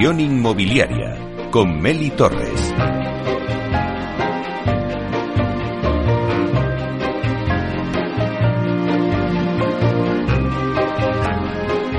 [0.00, 2.72] Inversión inmobiliaria con Meli Torres.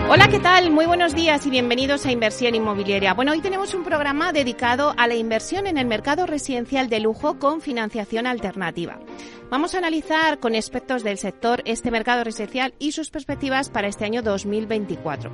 [0.10, 0.72] Hola, ¿qué tal?
[0.72, 3.14] Muy buenos días y bienvenidos a Inversión Inmobiliaria.
[3.14, 7.38] Bueno, hoy tenemos un programa dedicado a la inversión en el mercado residencial de lujo
[7.38, 8.98] con financiación alternativa.
[9.50, 14.06] Vamos a analizar con expertos del sector este mercado residencial y sus perspectivas para este
[14.06, 15.32] año 2024.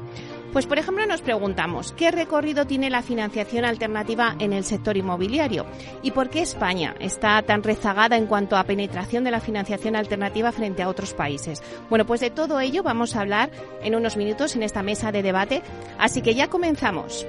[0.55, 5.65] Pues, por ejemplo, nos preguntamos qué recorrido tiene la financiación alternativa en el sector inmobiliario
[6.01, 10.53] y por qué España está tan rezagada en cuanto a penetración de la financiación alternativa
[10.53, 11.61] frente a otros países.
[11.89, 13.51] Bueno, pues de todo ello vamos a hablar
[13.83, 15.61] en unos minutos en esta mesa de debate,
[15.99, 17.27] así que ya comenzamos.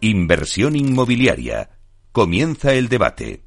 [0.00, 1.70] Inversión inmobiliaria.
[2.10, 3.44] Comienza el debate.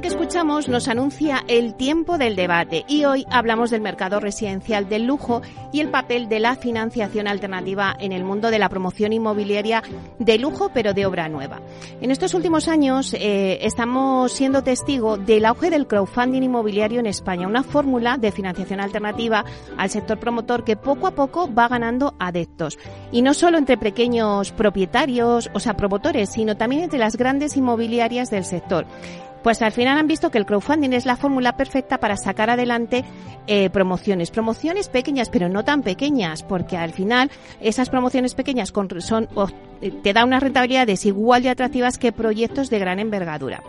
[0.00, 5.06] Que escuchamos nos anuncia el tiempo del debate y hoy hablamos del mercado residencial del
[5.06, 5.42] lujo
[5.72, 9.82] y el papel de la financiación alternativa en el mundo de la promoción inmobiliaria
[10.20, 11.60] de lujo pero de obra nueva.
[12.00, 17.48] En estos últimos años eh, estamos siendo testigo del auge del crowdfunding inmobiliario en España,
[17.48, 19.44] una fórmula de financiación alternativa
[19.76, 22.78] al sector promotor que poco a poco va ganando adeptos.
[23.10, 28.30] Y no solo entre pequeños propietarios, o sea, promotores, sino también entre las grandes inmobiliarias
[28.30, 28.86] del sector.
[29.42, 33.04] Pues al final han visto que el crowdfunding es la fórmula perfecta para sacar adelante
[33.46, 34.30] eh, promociones.
[34.30, 39.28] Promociones pequeñas, pero no tan pequeñas, porque al final esas promociones pequeñas son,
[40.02, 43.62] te dan unas rentabilidades igual de atractivas que proyectos de gran envergadura.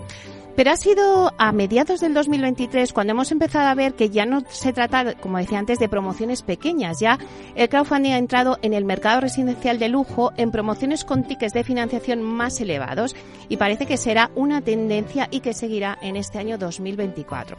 [0.59, 4.41] Pero ha sido a mediados del 2023 cuando hemos empezado a ver que ya no
[4.49, 6.99] se trata, como decía antes, de promociones pequeñas.
[6.99, 7.17] Ya
[7.55, 11.63] el crowdfunding ha entrado en el mercado residencial de lujo en promociones con tickets de
[11.63, 13.15] financiación más elevados
[13.47, 17.55] y parece que será una tendencia y que seguirá en este año 2024.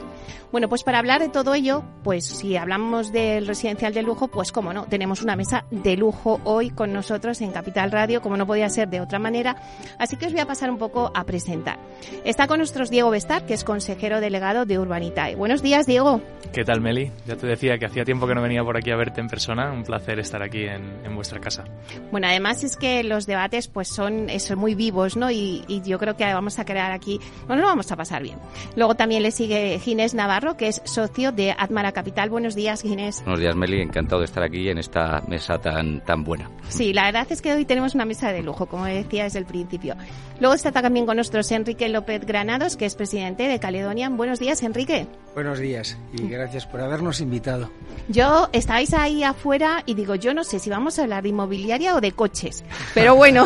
[0.53, 4.53] Bueno, pues para hablar de todo ello, pues si hablamos del residencial de lujo, pues
[4.53, 8.47] como no, tenemos una mesa de lujo hoy con nosotros en Capital Radio, como no
[8.47, 9.57] podía ser de otra manera.
[9.99, 11.79] Así que os voy a pasar un poco a presentar.
[12.25, 12.61] Está con
[12.91, 15.37] Diego Bestar, que es consejero delegado de Urbanitae.
[15.37, 16.21] Buenos días, Diego.
[16.53, 17.13] ¿Qué tal, Meli?
[17.27, 19.71] Ya te decía que hacía tiempo que no venía por aquí a verte en persona.
[19.71, 21.65] Un placer estar aquí en, vuestra casa.
[22.11, 25.31] Bueno, además es que los debates pues son, son muy vivos, ¿no?
[25.31, 28.39] Y, yo creo que vamos a crear aquí, bueno, lo vamos a pasar bien.
[28.75, 32.31] Luego también le sigue Ginés Navarro, que es socio de Atmara Capital.
[32.31, 33.23] Buenos días, Ginés.
[33.23, 33.81] Buenos días, Meli.
[33.81, 36.51] Encantado de estar aquí en esta mesa tan, tan buena.
[36.69, 39.47] Sí, la verdad es que hoy tenemos una mesa de lujo, como decía desde el
[39.47, 39.95] principio.
[40.41, 44.17] Luego está también con nosotros Enrique López Granados, que es presidente de Caledonian.
[44.17, 45.07] Buenos días, Enrique.
[45.35, 47.71] Buenos días y gracias por habernos invitado.
[48.09, 51.95] Yo estáis ahí afuera y digo, yo no sé si vamos a hablar de inmobiliaria
[51.95, 52.65] o de coches,
[52.95, 53.45] pero bueno.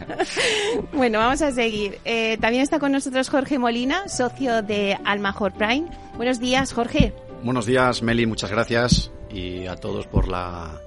[0.92, 1.98] bueno, vamos a seguir.
[2.04, 5.86] Eh, también está con nosotros Jorge Molina, socio de Almajor Prime.
[6.16, 7.12] Buenos días, Jorge.
[7.42, 10.80] Buenos días, Meli, muchas gracias y a todos por la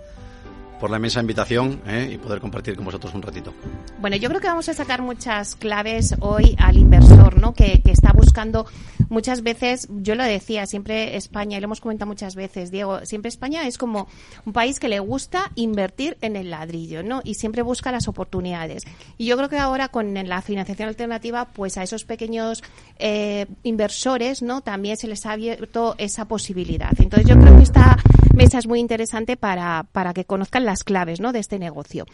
[0.79, 2.09] por la inmensa invitación ¿eh?
[2.13, 3.53] y poder compartir con vosotros un ratito.
[3.99, 7.53] Bueno, yo creo que vamos a sacar muchas claves hoy al inversor, ¿no?
[7.53, 8.66] Que, que, está buscando
[9.09, 13.29] muchas veces, yo lo decía, siempre España, y lo hemos comentado muchas veces, Diego, siempre
[13.29, 14.08] España es como
[14.46, 17.22] un país que le gusta invertir en el ladrillo, ¿no?
[17.23, 18.84] Y siempre busca las oportunidades.
[19.17, 22.64] Y yo creo que ahora con la financiación alternativa, pues a esos pequeños
[22.97, 24.61] eh, inversores, ¿no?
[24.61, 26.91] También se les ha abierto esa posibilidad.
[26.99, 27.97] Entonces yo creo que esta
[28.35, 31.31] mesa es muy interesante para, para que conozcan las claves ¿no?
[31.31, 32.05] de este negocio.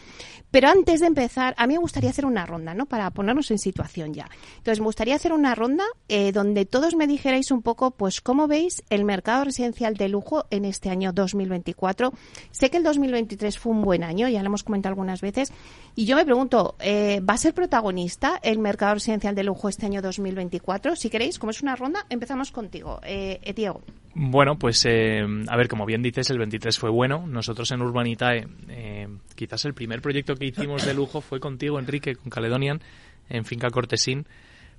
[0.50, 2.86] Pero antes de empezar, a mí me gustaría hacer una ronda, ¿no?
[2.86, 4.28] Para ponernos en situación ya.
[4.58, 8.48] Entonces, me gustaría hacer una ronda eh, donde todos me dijerais un poco, pues, cómo
[8.48, 12.12] veis el mercado residencial de lujo en este año 2024.
[12.50, 15.52] Sé que el 2023 fue un buen año, ya lo hemos comentado algunas veces,
[15.94, 19.86] y yo me pregunto, eh, ¿va a ser protagonista el mercado residencial de lujo este
[19.86, 20.96] año 2024?
[20.96, 23.82] Si queréis, como es una ronda, empezamos contigo, eh, Diego.
[24.18, 27.26] Bueno, pues eh, a ver, como bien dices, el 23 fue bueno.
[27.26, 32.16] Nosotros en Urbanitae, eh, quizás el primer proyecto que hicimos de lujo fue contigo, Enrique,
[32.16, 32.80] con Caledonian,
[33.28, 34.26] en Finca Cortesín.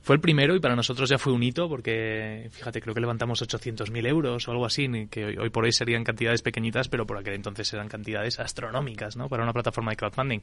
[0.02, 3.42] Fue el primero y para nosotros ya fue un hito porque, fíjate, creo que levantamos
[3.42, 7.18] 800.000 euros o algo así, que hoy, hoy, por hoy serían cantidades pequeñitas, pero por
[7.18, 9.28] aquel entonces eran cantidades astronómicas, ¿no?
[9.28, 10.42] Para una plataforma de crowdfunding.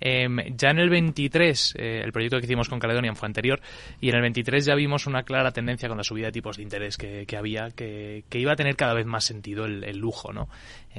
[0.00, 3.60] Em, ya en el 23, eh, el proyecto que hicimos con Caledonian fue anterior,
[4.00, 6.62] y en el 23 ya vimos una clara tendencia con la subida de tipos de
[6.62, 10.48] interés que, había, que, iba a tener cada vez más sentido el, lujo, ¿no?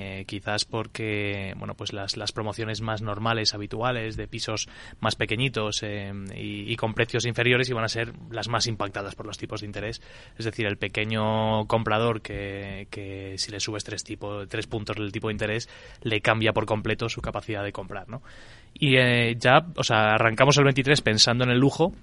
[0.02, 4.70] Eh, quizás porque, bueno, pues las, promociones más normales, habituales, de pisos
[5.02, 9.38] más pequeñitos em, y, con precios inferiores iban a ser las más impactadas por los
[9.38, 10.02] tipos de interés.
[10.38, 15.12] Es decir, el pequeño comprador que, que si le subes tres, tipo, tres puntos del
[15.12, 15.68] tipo de interés,
[16.02, 18.22] le cambia por completo su capacidad de comprar, ¿no?
[18.74, 21.94] Y eh, ya, o sea, arrancamos el 23 pensando en el lujo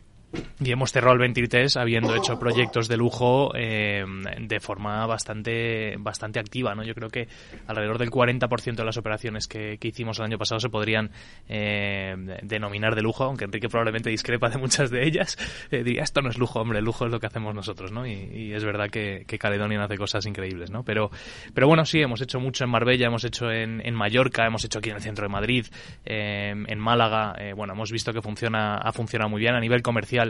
[0.61, 4.05] y hemos cerrado el 23 habiendo hecho proyectos de lujo eh,
[4.41, 7.29] de forma bastante bastante activa no yo creo que
[7.67, 11.11] alrededor del 40% de las operaciones que, hicimos el año pasado se podrían
[11.49, 15.39] eh, denominar de lujo aunque Enrique probablemente discrepa de muchas de ellas.
[15.71, 18.53] Eh, diría esto no es lujo hombre lujo es lo que hacemos nosotros no y,
[18.53, 21.11] es verdad que, que Caledonian hace cosas increíbles no pero
[21.55, 24.79] pero bueno sí hemos hecho mucho en Marbella hemos hecho en, en Mallorca hemos hecho
[24.79, 25.67] aquí en el centro de Madrid
[26.05, 30.26] en Málaga bueno hemos visto que funciona ha funcionado muy bien a nivel comercial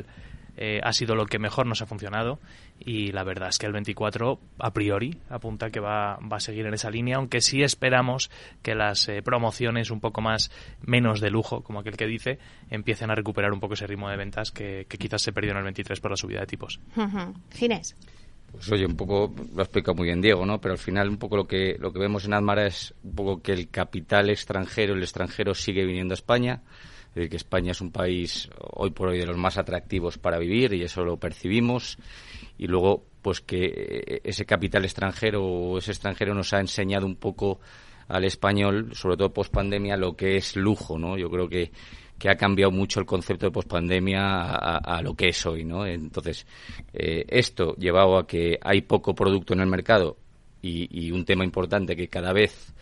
[0.59, 2.39] eh, ha sido lo que mejor nos ha funcionado
[2.81, 6.73] y la verdad es que el 24 a priori apunta que va, a seguir en
[6.73, 8.31] esa línea, aunque sí esperamos
[8.63, 10.51] que las eh, promociones un poco más
[10.81, 12.39] menos de lujo, como aquel que dice,
[12.71, 15.65] empiecen a recuperar un poco ese ritmo de ventas que, quizás se perdió en el
[15.65, 16.81] 23 por la subida de tipos.
[17.55, 17.95] Ginés.
[18.51, 20.59] Pues oye, un poco lo ha explicado muy bien Diego, ¿no?
[20.61, 23.43] Pero al final un poco lo que lo que vemos en Admara es un poco
[23.43, 26.63] que el capital extranjero, el extranjero sigue viniendo a España
[27.17, 30.83] que España es un país hoy por hoy de los más atractivos para vivir y
[30.83, 31.97] eso lo percibimos
[32.59, 37.59] y luego pues que ese capital extranjero o ese extranjero nos ha enseñado un poco
[38.09, 41.19] al español, sobre todo post pandemia, lo que es lujo, ¿no?
[41.19, 41.73] Yo creo que,
[42.19, 45.87] que ha cambiado mucho el concepto de pospandemia a, a, lo que es hoy, ¿no?
[45.87, 46.47] Entonces,
[46.93, 50.19] eh, esto llevado a que hay poco producto en el mercado
[50.63, 52.75] y un tema importante que cada vez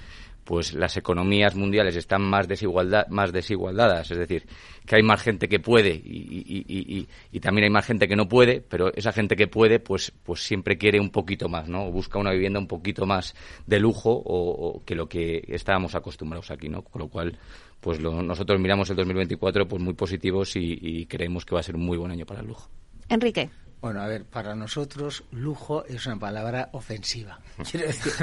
[0.45, 4.47] pues las economías mundiales están más, desigualdad, más desigualdadas, es decir,
[4.87, 8.61] que hay más gente que puede y, y, también hay más gente que no puede,
[8.61, 11.91] pero esa gente que puede, pues, pues siempre quiere un poquito más, ¿no?
[11.91, 13.35] Busca una vivienda un poquito más
[13.67, 16.83] de lujo o, que lo que estábamos acostumbrados aquí, ¿no?
[16.83, 17.39] Con lo cual,
[17.81, 21.85] pues nosotros miramos el 2024 pues muy positivos y creemos que va a ser un
[21.85, 22.71] muy buen año para el lujo.
[23.09, 23.51] Enrique.
[23.85, 27.39] Bueno, a ver, para nosotros lujo es una palabra ofensiva.
[27.71, 28.15] Quiero decir,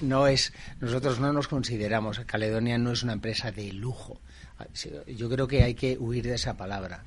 [0.00, 4.20] no es, nosotros no nos consideramos, Caledonia no es una empresa de lujo.
[5.08, 7.02] Yo creo que hay que huir de esa palabra.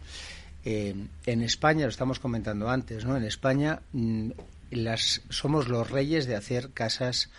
[0.65, 0.93] Eh,
[1.25, 3.15] en España, lo estamos comentando antes, ¿no?
[3.15, 4.31] En España mm,
[4.71, 7.29] las, somos los reyes de hacer casas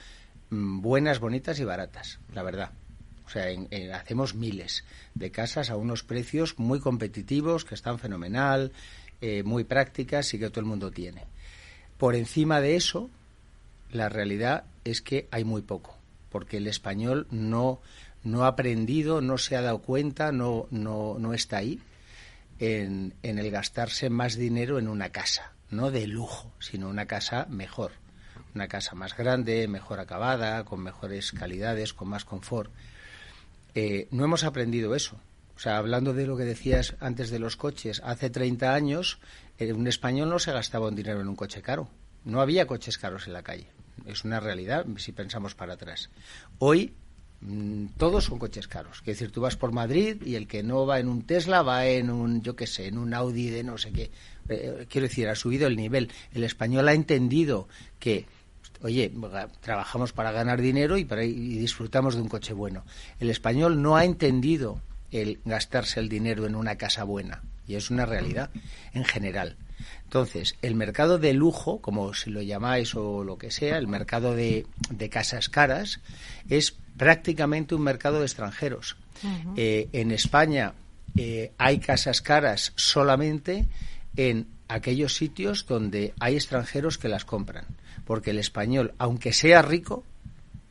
[0.49, 2.71] mm, buenas, bonitas y baratas, la verdad.
[3.27, 3.45] O sea,
[3.95, 4.85] hacemos miles
[5.15, 8.73] de casas a unos precios muy competitivos que están fenomenal
[9.23, 11.25] eh, muy prácticas y que todo el mundo tiene.
[11.97, 13.09] Por encima de eso,
[13.93, 15.97] la realidad es que hay muy poco,
[16.29, 17.81] porque el español no,
[18.25, 21.81] no ha aprendido, no se ha dado cuenta, no, no, no está ahí
[22.59, 27.47] en, en el gastarse más dinero en una casa, no de lujo, sino una casa
[27.49, 27.93] mejor,
[28.57, 32.73] una casa más grande, mejor acabada, con mejores calidades, con más confort.
[33.75, 35.17] Eh, no hemos aprendido eso.
[35.63, 39.21] Sea, hablando de lo que decías antes de los coches, hace 30 años
[39.61, 41.89] eh, un español no se gastaba un dinero en un coche caro.
[42.25, 43.69] No había coches caros en la calle.
[44.05, 46.11] Es una realidad si pensamos para atrás.
[46.59, 46.95] Hoy
[47.43, 48.99] mm, todos son coches caros.
[49.03, 51.87] Es decir, tú vas por Madrid y el que no va en un Tesla va
[51.87, 54.11] en un, yo qué sé, en un Audi de no sé qué.
[54.49, 56.11] Eh, quiero decir, ha subido el nivel.
[56.33, 57.69] El español ha entendido
[58.01, 58.27] que
[58.81, 59.13] oye,
[59.61, 62.85] trabajamos para ganar dinero y, para, y disfrutamos de un coche bueno.
[63.21, 64.81] El español no ha entendido
[65.13, 67.43] el gastarse el dinero en una casa buena.
[67.67, 68.51] Y es una realidad
[68.93, 69.57] en general.
[70.05, 74.35] Entonces, el mercado de lujo, como si lo llamáis o lo que sea, el mercado
[74.35, 74.67] de,
[75.11, 76.01] casas caras,
[76.49, 78.97] es prácticamente un mercado de extranjeros.
[79.57, 80.75] Eh, en España
[81.17, 83.69] eh, hay casas caras solamente
[84.17, 87.67] en aquellos sitios donde hay extranjeros que las compran.
[88.05, 90.05] Porque el español, aunque sea rico,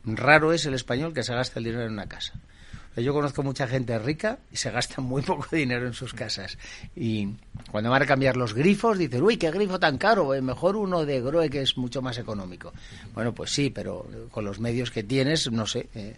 [0.04, 2.34] raro es el español que se gasta el dinero en una casa.
[2.96, 6.58] Yo conozco mucha gente rica y se gasta muy poco dinero en sus casas.
[6.94, 7.28] Y
[7.70, 11.04] cuando van a cambiar los grifos, dicen, uy, qué grifo tan caro, eh, mejor uno
[11.04, 12.72] de Groe que es mucho más económico.
[13.14, 15.88] Bueno, pues sí, pero con los medios que tienes, no sé.
[15.94, 16.16] Eh.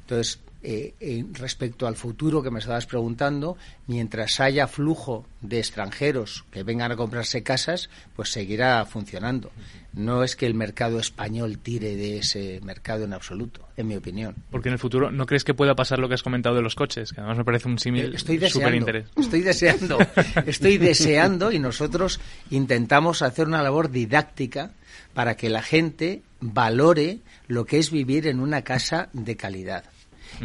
[0.00, 3.56] Entonces, eh, respecto al futuro que me estabas preguntando,
[3.86, 9.52] mientras haya flujo de extranjeros que vengan a comprarse casas, pues seguirá funcionando.
[9.92, 14.34] No es que el mercado español tire de ese mercado en absoluto, en mi opinión.
[14.50, 16.74] Porque en el futuro, ¿no crees que pueda pasar lo que has comentado de los
[16.74, 17.12] coches?
[17.12, 19.06] Que además me parece un símil eh, súper interés.
[19.16, 19.98] Estoy deseando,
[20.46, 22.18] estoy deseando y nosotros
[22.50, 24.72] intentamos hacer una labor didáctica
[25.14, 29.84] para que la gente valore lo que es vivir en una casa de calidad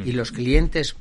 [0.06, 0.96] y los clientes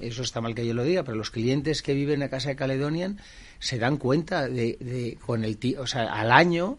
[0.00, 2.56] eso está mal que yo lo diga, pero los clientes que viven en casa de
[2.56, 3.20] Caledonian
[3.60, 6.78] se dan cuenta de, con el o sea, al año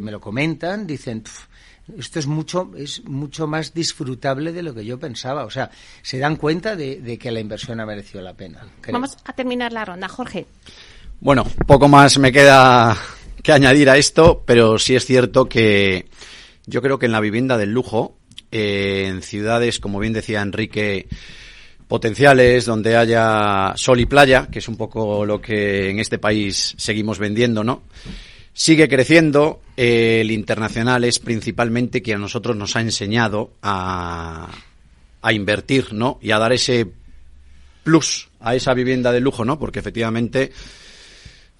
[0.00, 1.22] me lo comentan, dicen,
[1.98, 5.44] esto es mucho, es mucho más disfrutable de lo que yo pensaba.
[5.44, 5.70] O sea,
[6.02, 8.66] se dan cuenta de, que la inversión ha merecido la pena.
[8.90, 10.46] Vamos a terminar la ronda, Jorge.
[11.20, 12.96] Bueno, poco más me queda
[13.42, 16.06] que añadir a esto, pero sí es cierto que
[16.66, 18.16] yo creo que en la vivienda del lujo,
[18.52, 21.08] en ciudades, como bien decía Enrique,
[21.88, 26.74] potenciales, donde haya sol y playa, que es un poco lo que en este país
[26.78, 27.82] seguimos vendiendo, ¿no?
[28.52, 34.50] Sigue creciendo, el internacional es principalmente quien a nosotros nos ha enseñado a,
[35.22, 36.18] a invertir, ¿no?
[36.20, 36.86] Y a dar ese
[37.82, 39.58] plus a esa vivienda de lujo, ¿no?
[39.58, 40.52] Porque efectivamente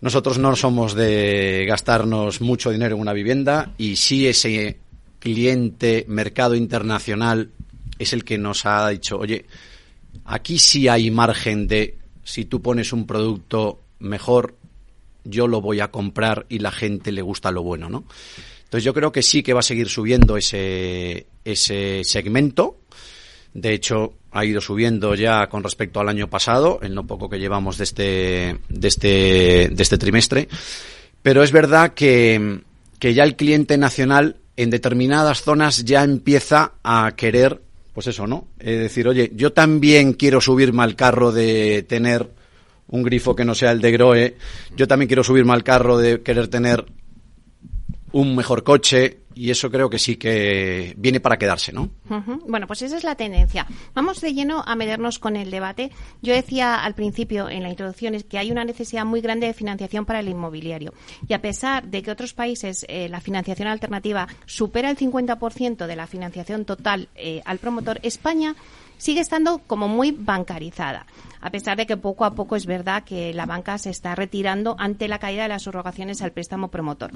[0.00, 4.78] nosotros no somos de gastarnos mucho dinero en una vivienda y sí ese
[5.22, 7.50] cliente mercado internacional
[7.98, 9.46] es el que nos ha dicho, oye,
[10.24, 14.56] Aquí sí hay margen de, si tú pones un producto mejor,
[15.24, 18.04] yo lo voy a comprar y la gente le gusta lo bueno, ¿no?
[18.64, 22.78] Entonces yo creo que sí que va a seguir subiendo ese, ese segmento.
[23.52, 27.38] De hecho, ha ido subiendo ya con respecto al año pasado, en lo poco que
[27.38, 30.48] llevamos de este, de este, de este trimestre.
[31.22, 32.60] Pero es verdad que,
[32.98, 37.60] que ya el cliente nacional en determinadas zonas ya empieza a querer
[37.92, 38.48] pues eso, ¿no?
[38.58, 42.30] Es decir, oye, yo también quiero subirme al carro de tener
[42.88, 44.36] un grifo que no sea el de Groe,
[44.76, 46.84] yo también quiero subirme al carro de querer tener
[48.12, 51.88] un mejor coche y eso creo que sí que viene para quedarse, ¿no?
[52.46, 53.66] Bueno, pues esa es la tendencia.
[53.94, 55.90] Vamos de lleno a meternos con el debate.
[56.20, 60.04] Yo decía al principio en la introducción que hay una necesidad muy grande de financiación
[60.04, 60.92] para el inmobiliario
[61.26, 65.96] y a pesar de que otros países eh, la financiación alternativa supera el 50% de
[65.96, 68.54] la financiación total eh, al promotor, España
[68.98, 71.06] sigue estando como muy bancarizada,
[71.42, 74.76] a pesar de que poco a poco es verdad que la banca se está retirando
[74.78, 77.10] ante la caída de las subrogaciones al préstamo promotor.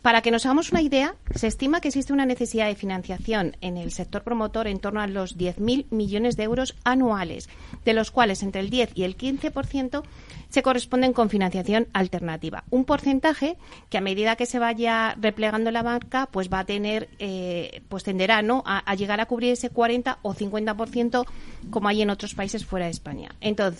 [0.00, 3.76] Para que nos hagamos una idea, se estima que existe una necesidad de financiación en
[3.76, 7.48] el sector promotor en torno a los 10.000 millones de euros anuales,
[7.84, 10.02] de los cuales entre el 10 y el 15%
[10.48, 12.64] se corresponden con financiación alternativa.
[12.68, 13.56] Un porcentaje
[13.88, 18.04] que a medida que se vaya replegando la banca, pues va a tener, eh, pues
[18.04, 18.62] tenderá ¿no?
[18.66, 21.24] A, llegar a cubrir ese 40 o 50%
[21.70, 23.30] como hay en otros países fuera de España.
[23.40, 23.71] Entonces,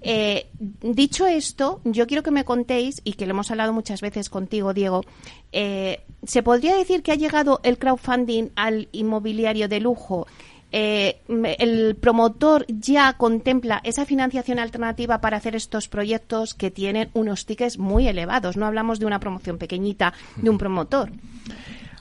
[0.00, 0.48] eh,
[0.80, 4.74] dicho esto, yo quiero que me contéis, y que lo hemos hablado muchas veces contigo,
[4.74, 5.02] Diego,
[5.52, 10.26] eh, ¿se podría decir que ha llegado el crowdfunding al inmobiliario de lujo?
[10.76, 11.20] Eh,
[11.58, 17.78] el promotor ya contempla esa financiación alternativa para hacer estos proyectos que tienen unos tickets
[17.78, 18.56] muy elevados.
[18.56, 21.12] No hablamos de una promoción pequeñita de un promotor.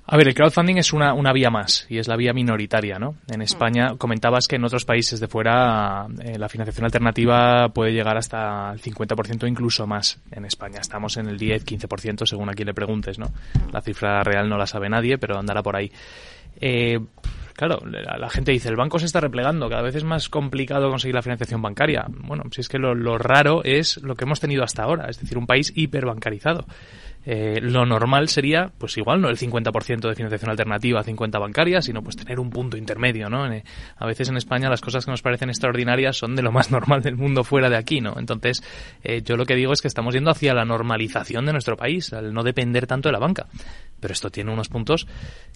[0.05, 3.15] A ver, el crowdfunding es una, una vía más y es la vía minoritaria, ¿no?
[3.31, 8.17] En España comentabas que en otros países de fuera eh, la financiación alternativa puede llegar
[8.17, 10.19] hasta el 50% incluso más.
[10.31, 13.27] En España estamos en el 10-15% según a quien le preguntes, ¿no?
[13.71, 15.89] La cifra real no la sabe nadie, pero andará por ahí.
[16.59, 16.99] Eh,
[17.53, 21.15] claro, la, gente dice, el banco se está replegando, cada vez es más complicado conseguir
[21.15, 22.05] la financiación bancaria.
[22.09, 25.19] Bueno, si es que lo, lo raro es lo que hemos tenido hasta ahora, es
[25.19, 26.65] decir, un país hiperbancarizado.
[27.25, 32.01] Eh, lo normal sería, pues igual no el 50% de financiación alternativa, 50 bancaria, sino
[32.01, 33.51] pues tener un punto intermedio, ¿no?
[33.51, 33.63] Eh,
[33.97, 37.01] a veces en España las cosas que nos parecen extraordinarias son de lo más normal
[37.01, 38.15] del mundo fuera de aquí, ¿no?
[38.17, 38.63] Entonces,
[39.03, 42.11] eh, yo lo que digo es que estamos yendo hacia la normalización de nuestro país,
[42.13, 43.47] al no depender tanto de la banca.
[43.99, 45.07] Pero esto tiene unos puntos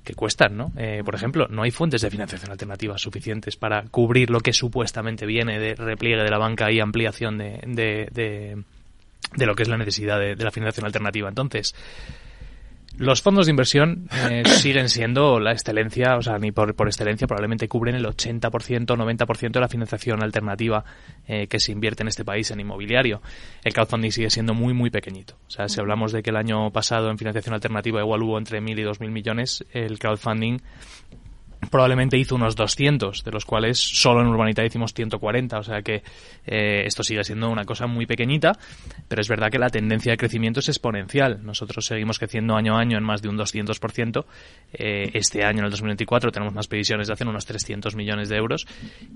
[0.05, 0.71] que cuestan, ¿no?
[1.03, 5.59] por ejemplo, no hay fuentes de financiación alternativa suficientes para cubrir lo que supuestamente viene
[5.59, 8.63] de repliegue de la banca y ampliación de de
[9.35, 11.29] lo que es la necesidad de, la financiación alternativa.
[11.29, 11.75] Entonces,
[12.97, 17.27] los fondos de inversión eh, siguen siendo la excelencia, o sea, ni por, por excelencia,
[17.27, 18.49] probablemente cubren el 80%,
[18.85, 20.83] 90% de la financiación alternativa
[21.27, 23.21] eh, que se invierte en este país en inmobiliario.
[23.63, 25.35] El crowdfunding sigue siendo muy, muy pequeñito.
[25.47, 28.61] O sea, si hablamos de que el año pasado en financiación alternativa igual hubo entre
[28.61, 30.59] 1.000 y 2.000 millones, el crowdfunding
[31.69, 36.03] probablemente hizo unos 200, de los cuales solo en Urbanita hicimos 140, o sea que
[36.45, 38.53] eh, esto sigue siendo una cosa muy pequeñita,
[39.07, 41.39] pero es verdad que la tendencia de crecimiento es exponencial.
[41.43, 44.25] Nosotros seguimos creciendo año a año en más de un 200%.
[44.73, 48.37] Eh, este año, en el 2024, tenemos más previsiones de hacer unos 300 millones de
[48.37, 48.67] euros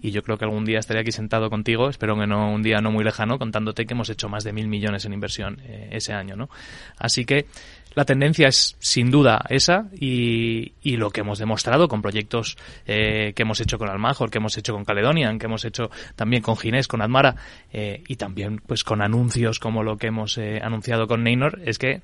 [0.02, 2.80] y yo creo que algún día estaré aquí sentado contigo, espero que no un día
[2.82, 6.14] no muy lejano, contándote que hemos hecho más de mil millones en inversión eh, ese
[6.14, 6.50] año, ¿no?
[6.98, 7.46] Así que
[7.94, 13.34] la tendencia es sin duda esa y, y lo que hemos demostrado con proyectos eh,
[13.36, 16.58] que hemos hecho con Almajor, que hemos hecho con Caledonian, que hemos hecho también con
[16.58, 17.36] Ginés, con Admara
[17.72, 21.78] eh, y también pues con anuncios como lo que hemos eh, anunciado con Neynor, es
[21.78, 22.02] que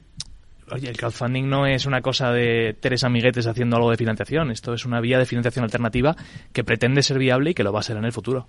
[0.71, 4.51] Oye, el crowdfunding no es una cosa de tres amiguetes haciendo algo de financiación.
[4.51, 6.15] Esto es una vía de financiación alternativa
[6.51, 8.47] que pretende ser viable y que lo va a ser en el futuro.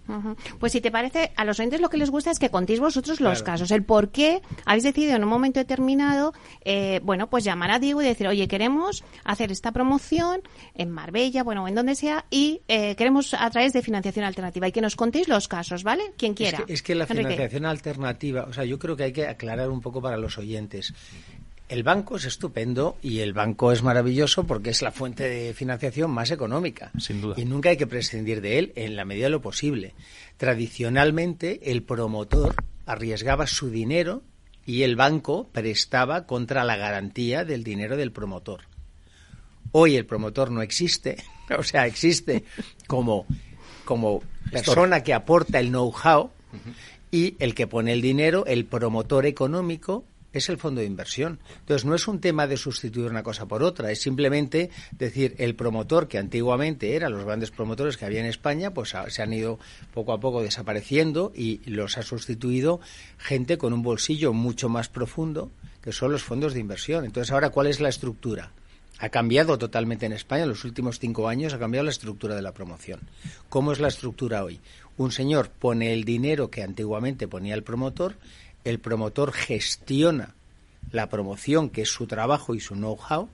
[0.59, 3.21] Pues si te parece, a los oyentes lo que les gusta es que contéis vosotros
[3.21, 6.33] los casos, el por qué habéis decidido en un momento determinado,
[6.65, 10.41] eh, bueno, pues llamar a Diego y decir, oye, queremos hacer esta promoción
[10.75, 14.73] en Marbella, bueno, en donde sea, y eh, queremos a través de financiación alternativa y
[14.73, 16.13] que nos contéis los casos, ¿vale?
[16.17, 16.65] Quien quiera.
[16.67, 20.03] Es que, la financiación alternativa, o sea, yo creo que hay que aclarar un poco
[20.03, 20.93] para los oyentes.
[21.69, 26.11] El banco es estupendo y el banco es maravilloso porque es la fuente de financiación
[26.11, 26.91] más económica.
[26.99, 27.35] Sin duda.
[27.37, 29.95] Y nunca hay que prescindir de él en la medida de lo posible.
[30.39, 32.55] Tradicionalmente, el promotor
[32.87, 34.23] arriesgaba su dinero
[34.65, 38.63] y el banco prestaba contra la garantía del dinero del promotor.
[39.73, 41.23] Hoy el promotor no existe,
[41.59, 42.45] o sea, existe
[42.87, 43.27] como,
[43.85, 46.31] como persona que aporta el know-how
[47.11, 50.05] y el que pone el dinero, el promotor económico,
[50.39, 51.39] es el fondo de inversión.
[51.61, 55.55] Entonces, no es un tema de sustituir una cosa por otra, es simplemente decir, el
[55.55, 59.59] promotor que antiguamente eran los grandes promotores que había en España, pues se han ido
[59.93, 62.81] poco a poco desapareciendo y los ha sustituido
[63.19, 65.51] gente con un bolsillo mucho más profundo,
[65.83, 67.05] que son los fondos de inversión.
[67.05, 68.53] Entonces, ahora, ¿cuál es la estructura?
[69.01, 72.43] Ha cambiado totalmente en España, en los últimos cinco años ha cambiado la estructura de
[72.43, 73.01] la promoción.
[73.49, 74.61] ¿Cómo es la estructura hoy?
[74.97, 78.17] Un señor pone el dinero que antiguamente ponía el promotor,
[78.65, 80.35] el promotor gestiona
[80.93, 83.29] la promoción, que es su trabajo y su know-how,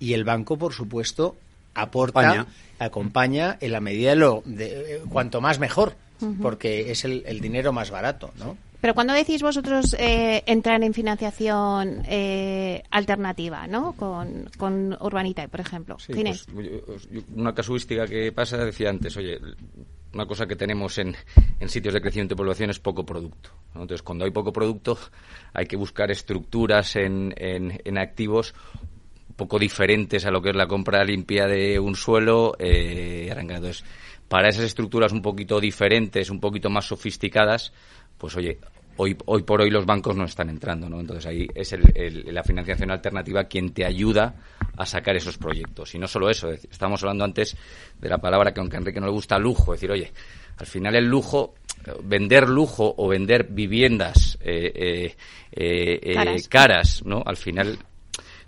[0.00, 1.36] y el banco, por supuesto,
[1.74, 2.46] aporta,
[2.78, 5.94] acompaña, en la medida de lo de, eh, cuanto más mejor,
[6.42, 8.56] porque es el, dinero más barato, ¿no?
[8.80, 13.92] Pero cuando decís vosotros eh, entrar en financiación eh, alternativa, ¿no?
[13.94, 15.96] Con, con Urbanita, por ejemplo.
[16.06, 16.46] Pues,
[17.34, 19.40] una casuística que pasa, decía antes, oye,
[20.12, 21.14] una cosa que tenemos en,
[21.60, 23.50] en, sitios de crecimiento de población es poco producto.
[23.74, 24.98] Entonces, cuando hay poco producto,
[25.52, 28.54] hay que buscar estructuras en, en, activos
[29.36, 32.54] poco diferentes a lo que es la compra limpia de un suelo.
[32.58, 33.84] Eh, Entonces,
[34.28, 37.72] para esas estructuras un poquito diferentes, un poquito más sofisticadas,
[38.18, 38.58] pues oye,
[38.98, 41.00] hoy, hoy por hoy los bancos no están entrando, ¿no?
[41.00, 41.74] Entonces ahí es
[42.26, 44.34] la financiación alternativa quien te ayuda
[44.76, 45.94] a sacar esos proyectos.
[45.94, 47.56] Y no solo eso, estábamos hablando antes
[47.98, 50.12] de la palabra que aunque a Enrique no le gusta lujo, decir, oye,
[50.58, 51.54] al final el lujo,
[52.04, 55.14] vender lujo o vender viviendas eh,
[55.52, 57.22] eh, eh, caras, ¿no?
[57.24, 57.78] Al final,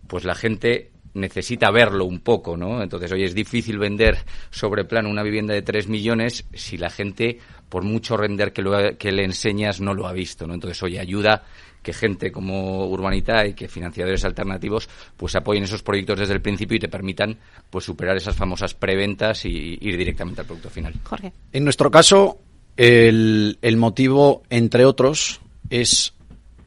[0.07, 2.83] pues la gente necesita verlo un poco, ¿no?
[2.83, 4.19] Entonces, oye, es difícil vender
[4.51, 7.39] sobre plano una vivienda de 3 millones si la gente,
[7.71, 10.53] por mucho render que, lo, que le enseñas, no lo ha visto, ¿no?
[10.53, 11.45] Entonces, oye, ayuda
[11.83, 16.77] que gente como Urbanita y que financiadores alternativos pues apoyen esos proyectos desde el principio
[16.77, 17.39] y te permitan
[17.71, 20.93] pues superar esas famosas preventas y ir directamente al producto final.
[21.05, 21.33] Jorge.
[21.53, 22.39] En nuestro caso,
[22.77, 26.13] el, el motivo, entre otros, es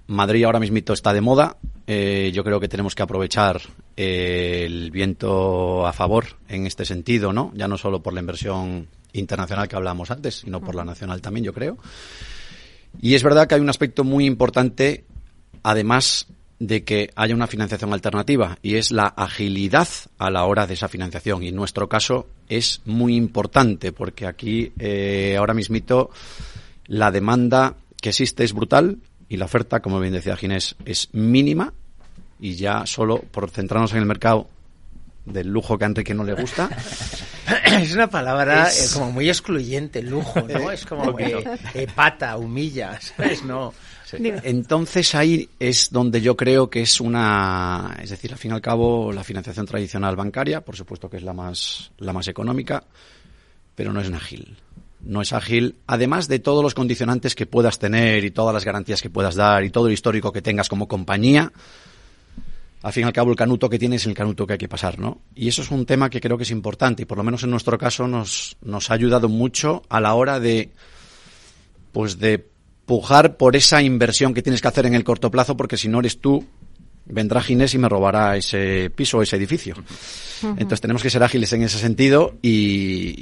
[0.07, 1.57] Madrid ahora mismo está de moda.
[1.85, 3.61] Eh, yo creo que tenemos que aprovechar
[3.97, 7.51] eh, el viento a favor en este sentido, ¿no?
[7.55, 11.45] Ya no solo por la inversión internacional que hablábamos antes, sino por la nacional también,
[11.45, 11.77] yo creo.
[13.01, 15.05] Y es verdad que hay un aspecto muy importante,
[15.63, 16.27] además
[16.59, 20.87] de que haya una financiación alternativa, y es la agilidad a la hora de esa
[20.87, 21.43] financiación.
[21.43, 26.09] Y en nuestro caso es muy importante, porque aquí eh, ahora mismito
[26.87, 28.99] la demanda que existe es brutal
[29.29, 31.73] y la oferta, como bien decía Ginés, es mínima
[32.39, 34.47] y ya solo por centrarnos en el mercado
[35.25, 36.69] del lujo que a Enrique no le gusta.
[37.81, 40.71] Es una palabra eh, como muy excluyente, lujo, ¿no?
[40.71, 43.43] Es como que eh, pata, humilla, ¿sabes?
[43.43, 43.73] No.
[44.15, 48.61] Entonces ahí es donde yo creo que es una, es decir, al fin y al
[48.61, 52.83] cabo la financiación tradicional bancaria, por supuesto que es la más, la más económica,
[53.75, 54.55] pero no es ágil.
[55.01, 59.01] No es ágil, además de todos los condicionantes que puedas tener y todas las garantías
[59.01, 61.51] que puedas dar y todo el histórico que tengas como compañía,
[62.83, 64.67] al fin y al cabo el canuto que tienes es el canuto que hay que
[64.67, 65.21] pasar, ¿no?
[65.33, 67.49] Y eso es un tema que creo que es importante y por lo menos en
[67.49, 70.69] nuestro caso nos, nos ha ayudado mucho a la hora de,
[71.93, 72.45] pues de
[72.85, 75.99] pujar por esa inversión que tienes que hacer en el corto plazo porque si no
[75.99, 76.45] eres tú
[77.05, 79.75] vendrá Ginés y me robará ese piso o ese edificio.
[80.43, 83.13] Entonces tenemos que ser ágiles en ese sentido y,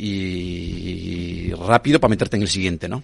[1.53, 3.03] rápido para meterte en el siguiente, ¿no?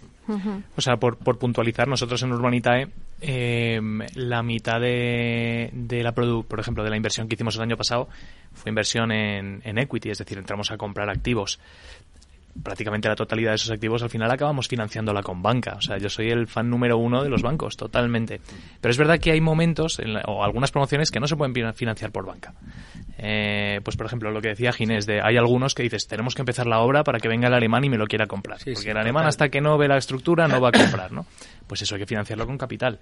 [0.75, 2.87] O sea, por, por, puntualizar, nosotros en Urbanitae,
[3.21, 3.79] eh,
[4.15, 8.09] la mitad de, de la por ejemplo, de la inversión que hicimos el año pasado
[8.53, 11.59] fue inversión en, en equity, es decir, entramos a comprar activos
[12.63, 15.75] prácticamente la totalidad de esos activos al final acabamos financiándola con banca.
[15.77, 18.41] O sea, yo soy el fan número uno de los bancos, totalmente.
[18.81, 22.25] Pero es verdad que hay momentos o algunas promociones que no se pueden financiar por
[22.25, 22.53] banca.
[23.17, 26.41] Eh, pues por ejemplo, lo que decía Ginés, de hay algunos que dices, tenemos que
[26.41, 28.59] empezar la obra para que venga el alemán y me lo quiera comprar.
[28.59, 31.25] porque el alemán hasta que no ve la estructura no va a comprar, ¿no?
[31.67, 32.97] Pues eso hay que financiarlo con capital.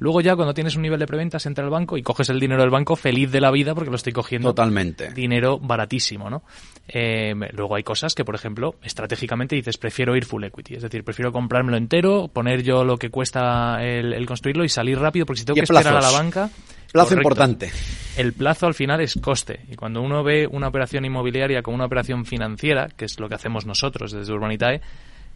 [0.00, 2.62] Luego ya cuando tienes un nivel de preventas entra al banco y coges el dinero
[2.62, 5.12] del banco feliz de la vida porque lo estoy cogiendo Totalmente.
[5.12, 6.42] dinero baratísimo, ¿no?
[6.88, 11.04] Eh, luego hay cosas que, por ejemplo, estratégicamente dices, prefiero ir full equity, es decir,
[11.04, 15.44] prefiero comprármelo entero, poner yo lo que cuesta el, construirlo y salir rápido porque si
[15.44, 16.50] tengo que esperar a la banca...
[16.90, 17.70] Plazo importante.
[18.16, 19.60] El plazo al final es coste.
[19.68, 23.36] Y cuando uno ve una operación inmobiliaria como una operación financiera, que es lo que
[23.36, 24.80] hacemos nosotros desde Urbanitae,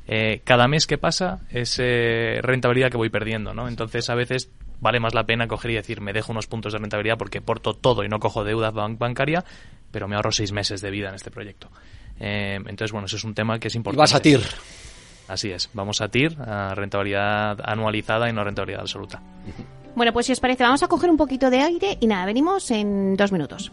[0.07, 3.69] eh, cada mes que pasa es eh, rentabilidad que voy perdiendo, ¿no?
[3.69, 6.79] Entonces a veces vale más la pena coger y decir, me dejo unos puntos de
[6.79, 9.45] rentabilidad porque porto todo y no cojo deuda bancaria,
[9.90, 11.71] pero me ahorro seis meses de vida en este proyecto.
[12.21, 14.01] Eh, entonces, bueno, eso es un tema que es importante.
[14.01, 14.40] Y vas a TIR.
[15.27, 19.23] Así es, vamos a TIR, a rentabilidad anualizada y no rentabilidad absoluta.
[19.95, 22.71] Bueno, pues si os parece, vamos a coger un poquito de aire y nada, venimos
[22.71, 23.73] en dos minutos.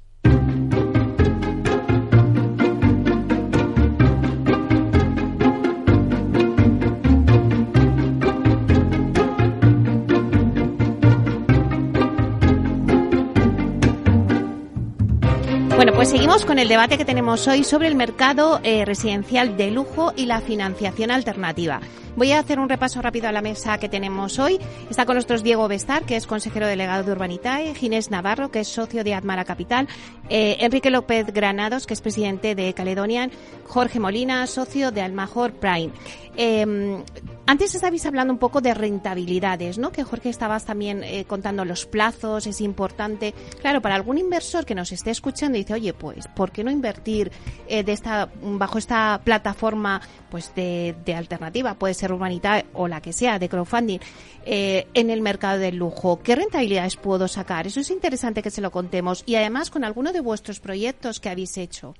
[15.81, 19.71] Bueno, pues seguimos con el debate que tenemos hoy sobre el mercado eh, residencial de
[19.71, 21.81] lujo y la financiación alternativa.
[22.15, 24.59] Voy a hacer un repaso rápido a la mesa que tenemos hoy.
[24.91, 28.67] Está con nosotros Diego Bestar, que es consejero delegado de Urbanitae, Ginés Navarro, que es
[28.67, 29.87] socio de Admara Capital,
[30.29, 33.31] eh, Enrique López Granados, que es presidente de Caledonian,
[33.65, 35.89] Jorge Molina, socio de Almajor Prime.
[36.37, 37.03] Eh,
[37.45, 39.91] antes estabais hablando un poco de rentabilidades, ¿no?
[39.91, 43.33] Que Jorge estabas también eh, contando los plazos, es importante.
[43.59, 46.71] Claro, para algún inversor que nos esté escuchando y dice, oye, pues, ¿por qué no
[46.71, 47.31] invertir
[47.67, 51.73] eh, de esta, bajo esta plataforma pues de, alternativa?
[51.75, 53.99] Puede ser Urbanita o la que sea, de crowdfunding,
[54.45, 56.21] eh, en el mercado del lujo.
[56.21, 57.67] ¿Qué rentabilidades puedo sacar?
[57.67, 59.23] Eso es interesante que se lo contemos.
[59.25, 61.95] Y además con alguno de vuestros proyectos que habéis hecho.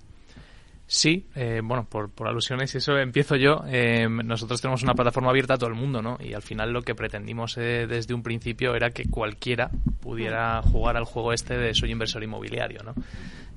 [0.94, 3.64] Sí, eh, bueno, por, por, alusiones, y eso empiezo yo.
[3.66, 6.18] Eh, nosotros tenemos una plataforma abierta a todo el mundo, ¿no?
[6.20, 10.98] Y al final lo que pretendimos eh, desde un principio era que cualquiera pudiera jugar
[10.98, 12.94] al juego este de soy inversor inmobiliario, ¿no?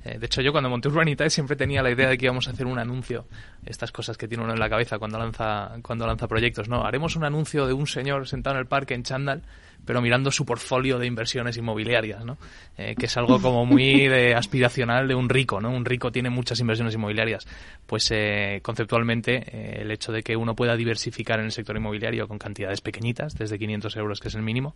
[0.05, 2.51] Eh, de hecho, yo cuando monté Urbanitae siempre tenía la idea de que íbamos a
[2.51, 3.25] hacer un anuncio.
[3.65, 6.85] Estas cosas que tiene uno en la cabeza cuando lanza, cuando lanza proyectos, ¿no?
[6.85, 9.41] Haremos un anuncio de un señor sentado en el parque en chándal
[9.85, 12.37] pero mirando su portfolio de inversiones inmobiliarias, ¿no?
[12.77, 15.69] Eh, que es algo como muy de aspiracional de un rico, ¿no?
[15.69, 17.47] Un rico tiene muchas inversiones inmobiliarias.
[17.85, 22.27] Pues eh, conceptualmente eh, el hecho de que uno pueda diversificar en el sector inmobiliario
[22.27, 24.75] con cantidades pequeñitas, desde 500 euros que es el mínimo,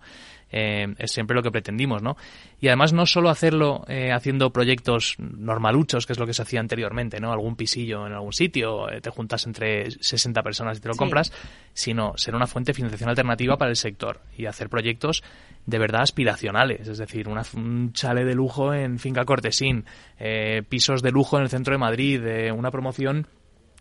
[0.51, 2.17] es siempre lo que pretendimos, ¿no?
[2.59, 7.19] Y además no solo hacerlo haciendo proyectos normaluchos, que es lo que se hacía anteriormente,
[7.19, 7.31] ¿no?
[7.31, 10.99] Algún pisillo en algún sitio, te juntas entre 60 personas y te lo sí.
[10.99, 11.31] compras,
[11.73, 15.23] sino ser una fuente de financiación alternativa para el sector y hacer proyectos
[15.65, 19.85] de verdad aspiracionales, es decir, una, un chale de lujo en Finca Cortesín,
[20.17, 23.27] eh, pisos de lujo en el centro de Madrid, eh, una promoción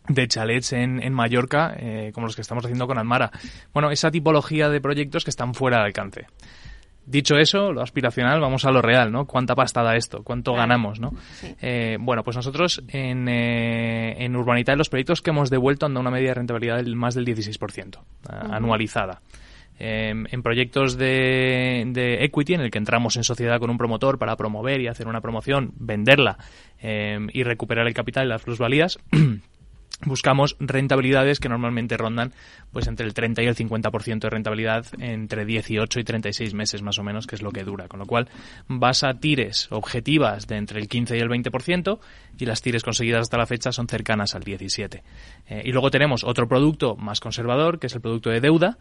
[0.09, 3.31] de chalets en, en Mallorca, eh, como los que estamos haciendo con Almara.
[3.73, 6.27] Bueno, esa tipología de proyectos que están fuera de alcance.
[7.09, 9.25] Dicho eso, lo aspiracional, vamos a lo real, ¿no?
[9.25, 10.23] ¿Cuánta pasta da esto?
[10.23, 11.13] ¿Cuánto ganamos, no?
[11.41, 11.55] Sí.
[11.63, 16.03] Eh, bueno, pues nosotros en, eh, en Urbanitae los proyectos que hemos devuelto han dado
[16.03, 18.55] una media de rentabilidad del más del 16%, uh -huh.
[18.55, 19.23] anualizada.
[19.79, 24.37] Eh, en proyectos de, equity en el que entramos en sociedad con un promotor para
[24.37, 26.39] promover y hacer una promoción, venderla
[26.81, 28.99] eh, y recuperar el capital y las plusvalías.
[30.05, 32.33] buscamos rentabilidades que normalmente rondan
[32.73, 36.99] pues entre el 30 y el 50% de rentabilidad entre 18 y 36 meses más
[36.99, 37.89] o menos, que es lo que dura.
[37.89, 38.29] Con lo cual
[38.69, 41.99] vas a tires objetivas de entre el 15 y el 20%
[42.39, 45.03] y las tires conseguidas hasta la fecha son cercanas al 17.
[45.49, 48.79] Eh, y luego tenemos otro producto más conservador, que es el producto de deuda,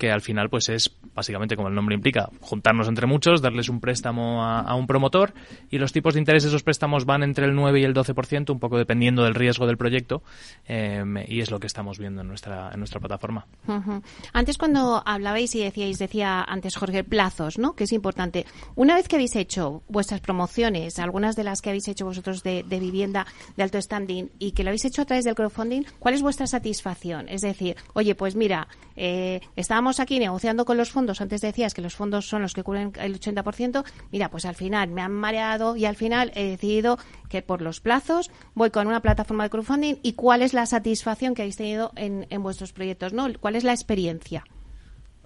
[0.00, 3.80] que al final pues es básicamente como el nombre implica juntarnos entre muchos darles un
[3.80, 5.34] préstamo a, un promotor
[5.70, 8.50] y los tipos de interés de esos préstamos van entre el 9 y el 12%
[8.50, 10.22] un poco dependiendo del riesgo del proyecto
[10.66, 13.46] eh, y es lo que estamos viendo en nuestra en nuestra plataforma.
[13.68, 14.00] Uh
[14.32, 18.46] antes cuando hablabais y decíais decía antes Jorge plazos no que es importante.
[18.76, 22.62] Una vez que habéis hecho vuestras promociones algunas de las que habéis hecho vosotros de,
[22.62, 26.14] de vivienda de alto standing y que lo habéis hecho a través del crowdfunding cuál
[26.14, 31.20] es vuestra satisfacción es decir oye pues mira eh, estábamos aquí negociando con los fondos,
[31.20, 34.90] antes decías que los fondos son los que cubren el 80%, mira, pues al final
[34.90, 36.98] me han mareado y al final he decidido
[37.28, 39.96] que por los plazos voy con una plataforma de crowdfunding.
[40.02, 43.26] Y cuál es la satisfacción que habéis tenido en, en vuestros proyectos, ¿no?
[43.40, 44.44] ¿Cuál es la experiencia?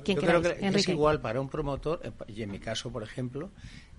[0.05, 3.03] ¿Quién Yo creo que es igual para un promotor, eh, y en mi caso, por
[3.03, 3.51] ejemplo,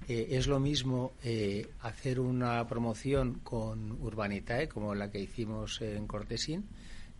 [0.07, 6.05] eh, es lo mismo eh, hacer una promoción con Urbanitae, como la que hicimos en
[6.05, 6.65] Cortesín,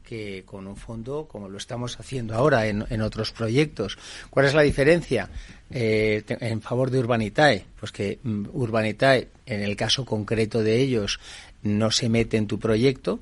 [0.05, 3.97] que con un fondo como lo estamos haciendo ahora en, en otros proyectos.
[4.29, 5.29] ¿Cuál es la diferencia
[5.71, 7.65] eh, en favor de Urbanitae?
[7.79, 11.19] Pues que um, Urbanitae, en el caso concreto de ellos,
[11.63, 13.19] no se mete en tu proyecto,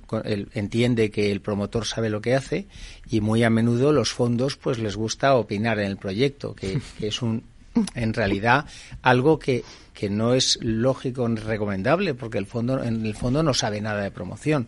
[0.54, 2.68] entiende que el promotor sabe lo que hace
[3.10, 7.08] y muy a menudo los fondos pues les gusta opinar en el proyecto, que, que
[7.08, 7.44] es un
[7.96, 8.66] en realidad
[9.02, 13.54] algo que, que no es lógico ni recomendable porque el fondo en el fondo no
[13.54, 14.68] sabe nada de promoción.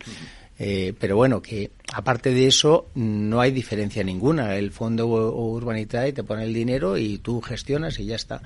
[0.57, 4.55] Eh, pero bueno, que aparte de eso no hay diferencia ninguna.
[4.55, 8.41] El fondo Urbanitae te pone el dinero y tú gestionas y ya está.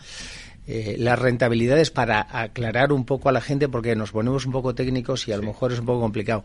[0.67, 4.75] Eh, las rentabilidades, para aclarar un poco a la gente, porque nos ponemos un poco
[4.75, 6.43] técnicos y a lo mejor es un poco complicado.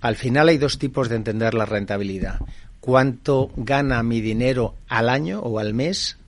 [0.00, 2.40] Al final hay dos tipos de entender la rentabilidad.
[2.80, 6.18] ¿Cuánto gana mi dinero al año o al mes?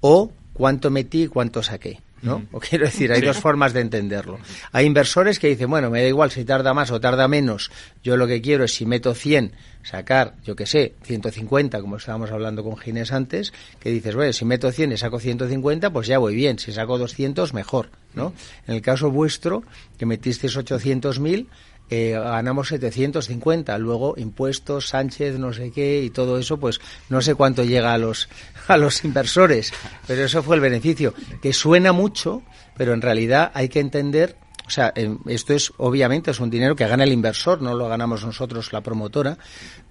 [0.00, 2.03] O cuánto metí y cuánto saqué.
[2.24, 2.42] ¿No?
[2.52, 4.38] O quiero decir, hay dos formas de entenderlo.
[4.72, 7.70] Hay inversores que dicen, bueno, me da igual si tarda más o tarda menos,
[8.02, 12.30] yo lo que quiero es si meto 100, sacar, yo que sé, 150, como estábamos
[12.30, 16.18] hablando con Ginés antes, que dices, bueno, si meto 100 y saco 150, pues ya
[16.18, 18.32] voy bien, si saco 200, mejor, ¿no?
[18.66, 19.62] En el caso vuestro,
[19.98, 21.46] que metisteis 800.000,
[21.90, 27.34] eh, ganamos 750, luego impuestos, Sánchez, no sé qué y todo eso, pues no sé
[27.34, 28.28] cuánto llega a los
[28.68, 29.72] a los inversores,
[30.06, 32.42] pero eso fue el beneficio, que suena mucho,
[32.76, 36.74] pero en realidad hay que entender o sea, eh, esto es obviamente es un dinero
[36.74, 39.36] que gana el inversor, no lo ganamos nosotros la promotora,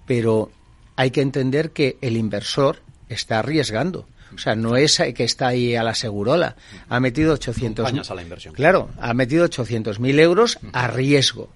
[0.04, 0.50] pero
[0.96, 4.08] hay que entender que el inversor está arriesgando.
[4.34, 6.56] O sea, no es que está ahí a la segurola.
[6.88, 8.54] Ha metido 800 a la inversión.
[8.54, 11.50] Claro, ha metido 800.000 euros a riesgo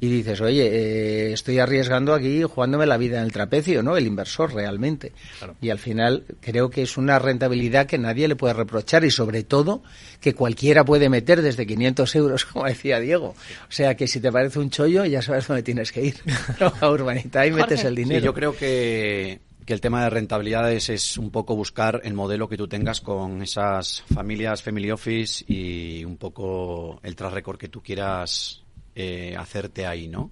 [0.00, 3.98] y dices, oye, eh, estoy arriesgando aquí jugándome la vida en el trapecio, ¿no?
[3.98, 5.12] El inversor realmente.
[5.60, 9.44] Y al final creo que es una rentabilidad que nadie le puede reprochar y sobre
[9.44, 9.82] todo
[10.20, 13.34] que cualquiera puede meter desde 500 euros, como decía Diego.
[13.68, 16.16] O sea que si te parece un chollo ya sabes dónde tienes que ir
[16.80, 18.24] a Urbanita y metes el dinero.
[18.24, 22.56] yo creo que que el tema de rentabilidades es un poco buscar el modelo que
[22.56, 27.82] tú tengas con esas familias family office y un poco el track record que tú
[27.82, 28.62] quieras
[28.94, 30.30] eh, hacerte ahí, ¿no?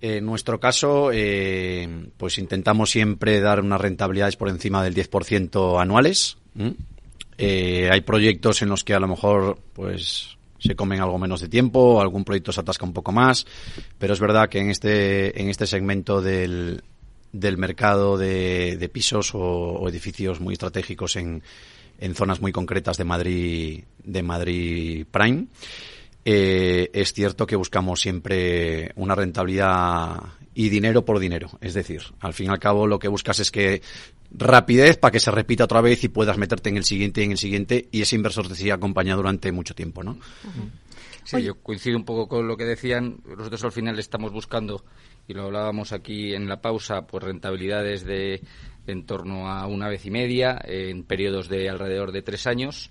[0.00, 6.36] En nuestro caso, eh, pues intentamos siempre dar unas rentabilidades por encima del 10% anuales.
[7.38, 11.48] Eh, hay proyectos en los que a lo mejor, pues, se comen algo menos de
[11.48, 13.46] tiempo, algún proyecto se atasca un poco más,
[13.98, 16.82] pero es verdad que en este, en este segmento del,
[17.34, 21.42] del mercado de, pisos o, edificios muy estratégicos en,
[21.98, 25.48] en zonas muy concretas de Madrid, de Madrid Prime,
[26.24, 30.22] eh, es cierto que buscamos siempre una rentabilidad
[30.54, 31.50] y dinero por dinero.
[31.60, 33.82] Es decir, al fin y al cabo lo que buscas es que
[34.30, 37.32] rapidez para que se repita otra vez y puedas meterte en el siguiente y en
[37.32, 40.18] el siguiente y ese inversor te siga acompañado durante mucho tiempo, ¿no?
[41.24, 43.18] Sí, yo coincido un poco con lo que decían.
[43.26, 44.84] Nosotros al final estamos buscando,
[45.26, 48.40] y lo hablábamos aquí en la pausa, pues rentabilidades de
[48.86, 52.90] en torno a una vez y media en periodos de alrededor de tres años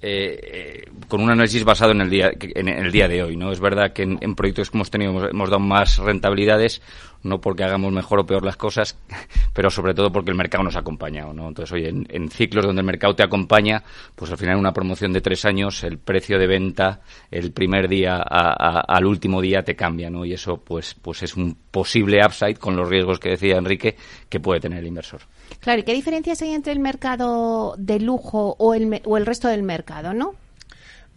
[0.00, 3.50] eh, eh, con un análisis basado en el día en, el día de hoy no
[3.50, 6.80] es verdad que en, proyectos que hemos tenido hemos, dado más rentabilidades
[7.22, 8.98] no porque hagamos mejor o peor las cosas
[9.52, 12.80] pero sobre todo porque el mercado nos ha acompañado no entonces oye en, ciclos donde
[12.80, 13.82] el mercado te acompaña
[14.14, 17.00] pues al final una promoción de tres años el precio de venta
[17.30, 21.56] el primer día al último día te cambia no y eso pues pues es un
[21.70, 23.96] posible upside con los riesgos que decía Enrique
[24.28, 25.20] que puede tener el inversor.
[25.60, 29.48] Claro, ¿y qué diferencias hay entre el mercado de lujo o el, o el resto
[29.48, 30.34] del mercado, no?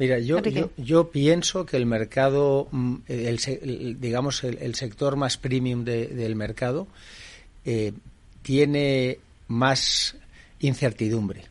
[0.02, 0.42] Mira, yo,
[0.78, 6.88] yo, pienso que el mercado, mm, el, digamos, el, sector más premium del mercado
[7.66, 7.94] eh,
[8.42, 10.16] tiene más
[10.60, 11.44] incertidumbre.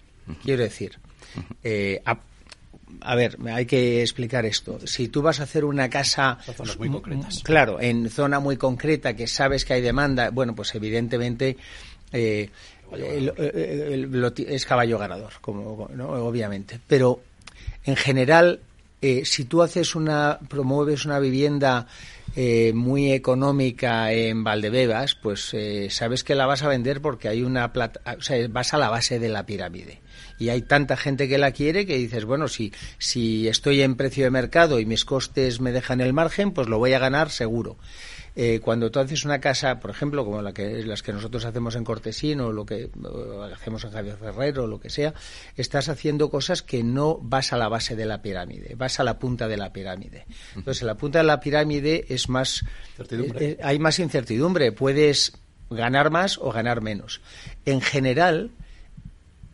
[0.43, 0.99] Quiero decir,
[1.63, 4.85] eh, a, ver, hay que explicar esto.
[4.85, 6.39] Si tú vas a hacer una casa,
[6.77, 7.45] muy concretas.
[7.45, 11.57] claro, en zona muy concreta que sabes que hay demanda, bueno, pues evidentemente
[12.13, 12.51] eh,
[14.49, 16.81] es caballo ganador, como obviamente.
[16.89, 17.30] Pero
[17.85, 18.61] en general,
[19.03, 21.87] eh, si tú haces una, promueves una vivienda
[22.37, 27.43] eh, muy económica en Valdebebas, pues eh, sabes que la vas a vender porque hay
[27.43, 30.01] una plata, o sea, vas a la base de la pirámide.
[30.39, 34.25] Y hay tanta gente que la quiere que dices, bueno, si, si estoy en precio
[34.25, 37.77] de mercado y mis costes me dejan el margen, pues lo voy a ganar seguro.
[38.43, 41.77] Eh, cuando tú haces una casa, por ejemplo, como la que, las que nosotros hacemos
[41.77, 42.89] en Cortesín o lo que
[43.53, 45.13] hacemos en Javier Ferrero o lo que sea,
[45.57, 49.19] estás haciendo cosas que no vas a la base de la pirámide, vas a la
[49.19, 50.25] punta de la pirámide.
[50.57, 52.65] Entonces, en la punta de la pirámide es más,
[53.11, 55.35] eh, eh, hay más incertidumbre, puedes
[55.69, 57.21] ganar más o ganar menos.
[57.67, 58.53] En general,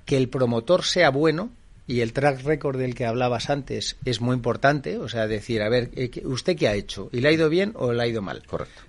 [0.05, 1.51] que el promotor sea bueno
[1.87, 5.69] y el track record del que hablabas antes es muy importante, o sea, decir, a
[5.69, 7.09] ver, eh, ¿usted qué ha hecho?
[7.13, 8.43] ¿Y le ha ido bien o le ha ido mal?
[8.45, 8.83] Correcto.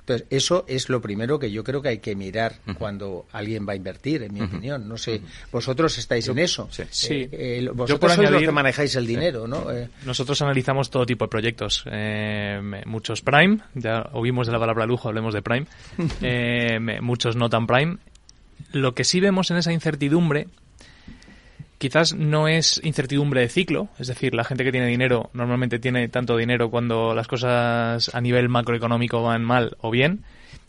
[0.00, 3.72] Entonces, eso es lo primero que yo creo que hay que mirar cuando alguien va
[3.72, 4.86] a invertir, en mi opinión.
[4.86, 6.68] No sé, vosotros estáis en eso.
[6.70, 7.14] Sí.
[7.14, 9.66] Eh, eh, vosotros sois los que manejáis el dinero, ¿no?
[10.04, 11.84] Nosotros analizamos todo tipo de proyectos.
[12.86, 15.66] muchos Prime, ya oímos de la palabra lujo, hablemos de Prime.
[17.00, 17.96] muchos no tan Prime.
[18.70, 20.46] Lo que sí vemos en esa incertidumbre
[21.78, 26.08] quizás no es incertidumbre de ciclo, es decir, la gente que tiene dinero normalmente tiene
[26.08, 30.24] tanto dinero cuando las cosas a nivel macroeconómico van mal o bien,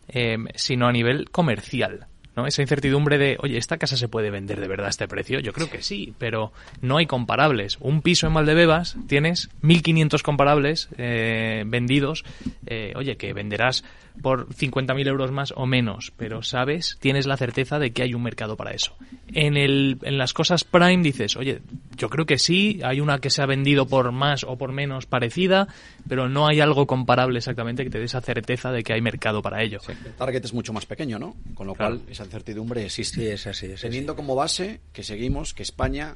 [0.10, 2.08] eh, sino a nivel comercial.
[2.36, 2.45] ¿no?
[2.45, 5.39] Esa incertidumbre de, oye, ¿esta casa se puede vender de verdad a este precio?
[5.39, 7.78] Yo creo que sí, pero no hay comparables.
[7.80, 12.24] Un piso en Valdebebas tienes 1.500 comparables eh, vendidos,
[12.68, 13.84] eh, oye, que venderás
[14.22, 18.24] por 50.000 euros más o menos, pero sabes, tienes la certeza de que hay un
[18.24, 18.95] mercado para eso.
[19.34, 21.61] En, el, en las cosas Prime dices, oye,
[21.95, 25.05] yo creo que sí, hay una que se ha vendido por más o por menos
[25.05, 25.68] parecida,
[26.07, 29.41] pero no hay algo comparable exactamente que te dé esa certeza de que hay mercado
[29.41, 29.80] para ello.
[29.88, 31.36] el target es mucho más pequeño, ¿no?
[31.53, 33.22] Con lo cual esa incertidumbre existe.
[33.22, 36.15] Sí, es así, Teniendo como base que seguimos, que España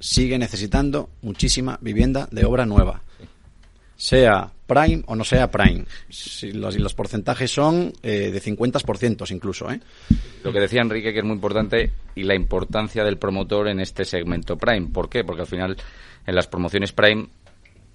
[0.00, 3.02] sigue necesitando muchísima vivienda de obra nueva
[3.96, 5.84] sea Prime o no sea Prime.
[6.08, 9.70] Si los, los porcentajes son eh, de 50% incluso.
[9.70, 9.80] ¿eh?
[10.42, 14.04] Lo que decía Enrique, que es muy importante, y la importancia del promotor en este
[14.04, 14.88] segmento Prime.
[14.92, 15.22] ¿Por qué?
[15.24, 15.76] Porque al final,
[16.26, 17.26] en las promociones Prime,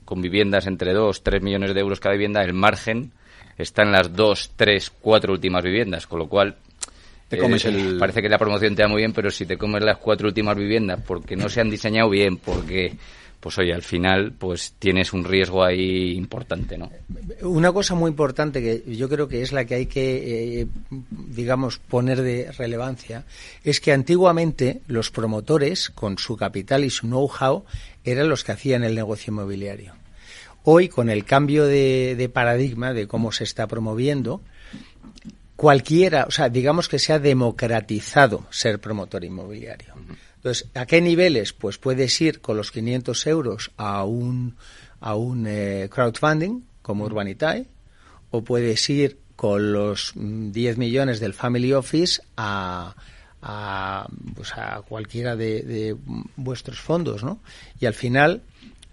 [0.06, 3.12] con viviendas entre 2, 3 millones de euros cada vivienda, el margen
[3.58, 6.56] está en las 2, 3, 4 últimas viviendas, con lo cual
[7.28, 9.58] Te comes eh, el- parece que la promoción te da muy bien, pero si te
[9.58, 12.94] comes las cuatro últimas viviendas porque no se han diseñado bien, porque,
[13.40, 16.92] pues oye, al final, pues tienes un riesgo ahí importante, ¿no?
[17.42, 20.68] Una cosa muy importante que yo creo que es la que hay que, eh,
[21.10, 23.24] digamos, poner de relevancia,
[23.64, 27.64] es que antiguamente los promotores, con su capital y su know-how,
[28.04, 29.94] eran los que hacían el negocio inmobiliario.
[30.64, 34.42] Hoy, con el cambio de, de paradigma de cómo se está promoviendo,
[35.56, 39.94] cualquiera, o sea, digamos que se ha democratizado ser promotor inmobiliario.
[40.40, 41.54] Entonces, ¿a qué niveles?
[41.54, 44.56] Pues puedes ir con los 500 euros a un,
[45.02, 47.66] a un eh, crowdfunding como Urbanitae,
[48.32, 52.96] o puedes ir con los mm, 10 millones del Family Office a,
[53.42, 55.96] a, pues a cualquiera de, de
[56.38, 57.40] vuestros fondos, ¿no?
[57.80, 58.42] Y al final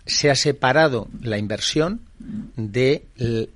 [0.05, 2.01] se ha separado la inversión
[2.57, 3.05] de,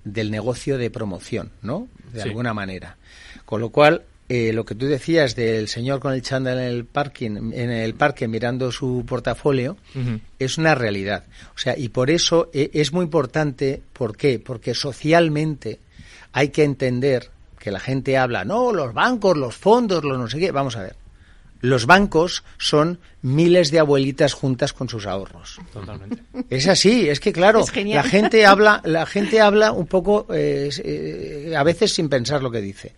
[0.05, 1.89] del negocio de promoción, ¿no?
[2.13, 2.29] De Sí.
[2.29, 2.97] alguna manera.
[3.45, 4.03] Con lo cual,
[4.33, 7.95] eh, lo que tú decías del señor con el chándal en el parking, en el
[7.95, 9.77] parque mirando su portafolio,
[10.39, 11.25] es una realidad.
[11.57, 14.39] O sea, y por eso eh, es muy importante, ¿por qué?
[14.39, 15.81] Porque socialmente
[16.31, 17.29] hay que entender
[17.59, 20.53] que la gente habla, no, los bancos, los fondos, los no sé qué.
[20.53, 20.95] Vamos a ver.
[21.61, 25.59] Los bancos son miles de abuelitas juntas con sus ahorros.
[25.73, 26.23] Totalmente.
[26.51, 30.71] Es así, es que claro, Es la gente habla, la gente habla un poco, eh,
[30.85, 32.93] eh, a veces sin pensar lo que dice.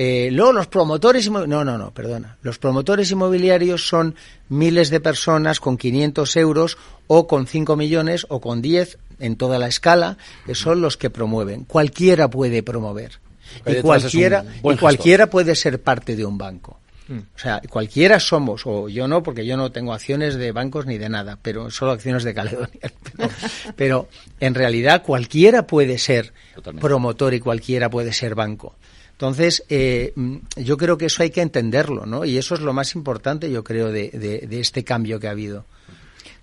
[0.00, 2.38] Eh, luego los promotores no, no, no, perdona.
[2.42, 4.14] Los promotores inmobiliarios son
[4.48, 6.78] miles de personas con 500 euros
[7.08, 11.10] o con 5 millones o con 10 en toda la escala, que son los que
[11.10, 11.64] promueven.
[11.64, 13.18] Cualquiera puede promover.
[13.66, 16.78] Y cualquiera, y cualquiera puede ser parte de un banco.
[17.08, 17.18] Mm.
[17.18, 20.98] O sea, cualquiera somos, o yo no, porque yo no tengo acciones de bancos ni
[20.98, 22.68] de nada, pero solo acciones de Caledonia.
[23.16, 23.30] Pero,
[23.74, 26.86] pero en realidad cualquiera puede ser Totalmente.
[26.86, 28.76] promotor y cualquiera puede ser banco.
[29.18, 30.14] Entonces, eh,
[30.54, 32.24] yo creo que eso hay que entenderlo, ¿no?
[32.24, 35.64] Y eso es lo más importante, yo creo, de, este cambio que ha habido.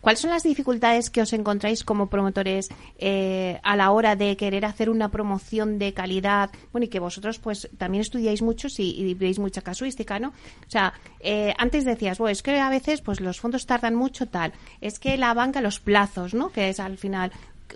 [0.02, 2.68] ¿Cuáles son las dificultades que os encontráis como promotores
[2.98, 6.50] eh, a la hora de querer hacer una promoción de calidad?
[6.74, 10.28] Bueno, y que vosotros pues también estudiáis mucho y veis mucha casuística, ¿no?
[10.28, 14.28] O sea, eh, antes decías, bueno, es que a veces pues los fondos tardan mucho
[14.28, 14.52] tal,
[14.82, 16.50] es que la banca los plazos, ¿no?
[16.50, 17.32] Que es al final.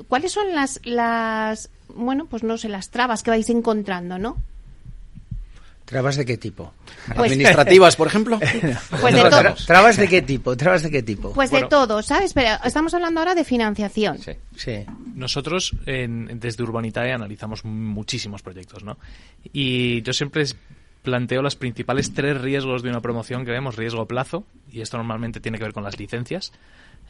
[0.09, 4.37] ¿Cuáles son las, las, bueno, pues no sé, las trabas que vais encontrando, ¿no?
[5.89, 6.71] ¿Trabas de qué tipo?
[7.15, 8.39] Pues- Administrativas, por ejemplo.
[9.01, 9.55] Pues de todo.
[9.65, 10.55] ¿Trabas de qué tipo?
[10.55, 11.33] ¿Trabas de qué tipo?
[11.33, 12.33] Pues de todo, ¿sabes?
[12.33, 14.19] Pero estamos hablando ahora de financiación.
[14.19, 14.33] Sí.
[14.55, 14.85] Sí.
[15.15, 18.97] Nosotros en- desde Urbanitae analizamos muchísimos proyectos, ¿no?
[19.51, 20.55] Y yo siempre es-
[21.03, 23.75] planteo los principales tres riesgos de una promoción que vemos.
[23.75, 26.51] Riesgo plazo, y esto normalmente tiene que ver con las licencias.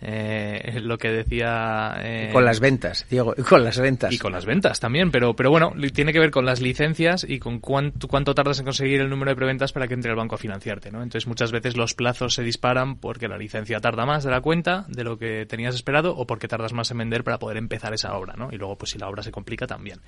[0.02, 1.96] Eh, lo que decía...
[1.98, 4.14] eh, Con las ventas, Diego, y con las ventas.
[4.14, 7.38] y con las ventas también, pero, pero bueno, tiene que ver con las licencias y
[7.40, 10.36] con cuánto, cuánto tardas en conseguir el número de preventas para que entre el banco
[10.36, 11.04] a financiarte, ¿no?
[11.04, 14.86] Entonces muchas veces los plazos se disparan porque la licencia tarda más de la cuenta,
[14.88, 18.14] de lo que tenías esperado, o porque tardas más en vender para poder empezar esa
[18.14, 18.50] obra, ¿no?
[18.54, 20.00] Y luego, pues si la obra se complica también.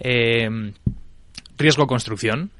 [0.00, 0.72] Eh,
[1.56, 2.50] riesgo construcción.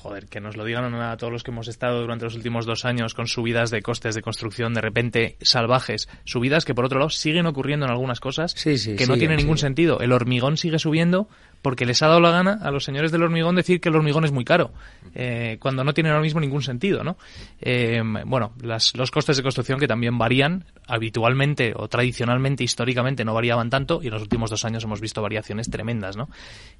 [0.00, 2.84] Joder, que nos lo digan a todos los que hemos estado durante los últimos dos
[2.84, 6.08] años con subidas de costes de construcción de repente salvajes.
[6.24, 9.38] Subidas que, por otro lado, siguen ocurriendo en algunas cosas Sí, sí, que no tienen
[9.38, 9.98] ningún sentido.
[10.00, 11.28] El hormigón sigue subiendo
[11.62, 14.24] porque les ha dado la gana a los señores del hormigón decir que el hormigón
[14.24, 14.70] es muy caro,
[15.16, 17.16] eh, cuando no tiene ahora mismo ningún sentido, ¿no?
[17.60, 23.34] Eh, bueno, las- los costes de construcción que también varían habitualmente o tradicionalmente, históricamente no
[23.34, 26.28] variaban tanto y en los últimos dos años hemos visto variaciones tremendas, ¿no?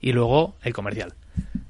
[0.01, 1.15] Y luego el comercial.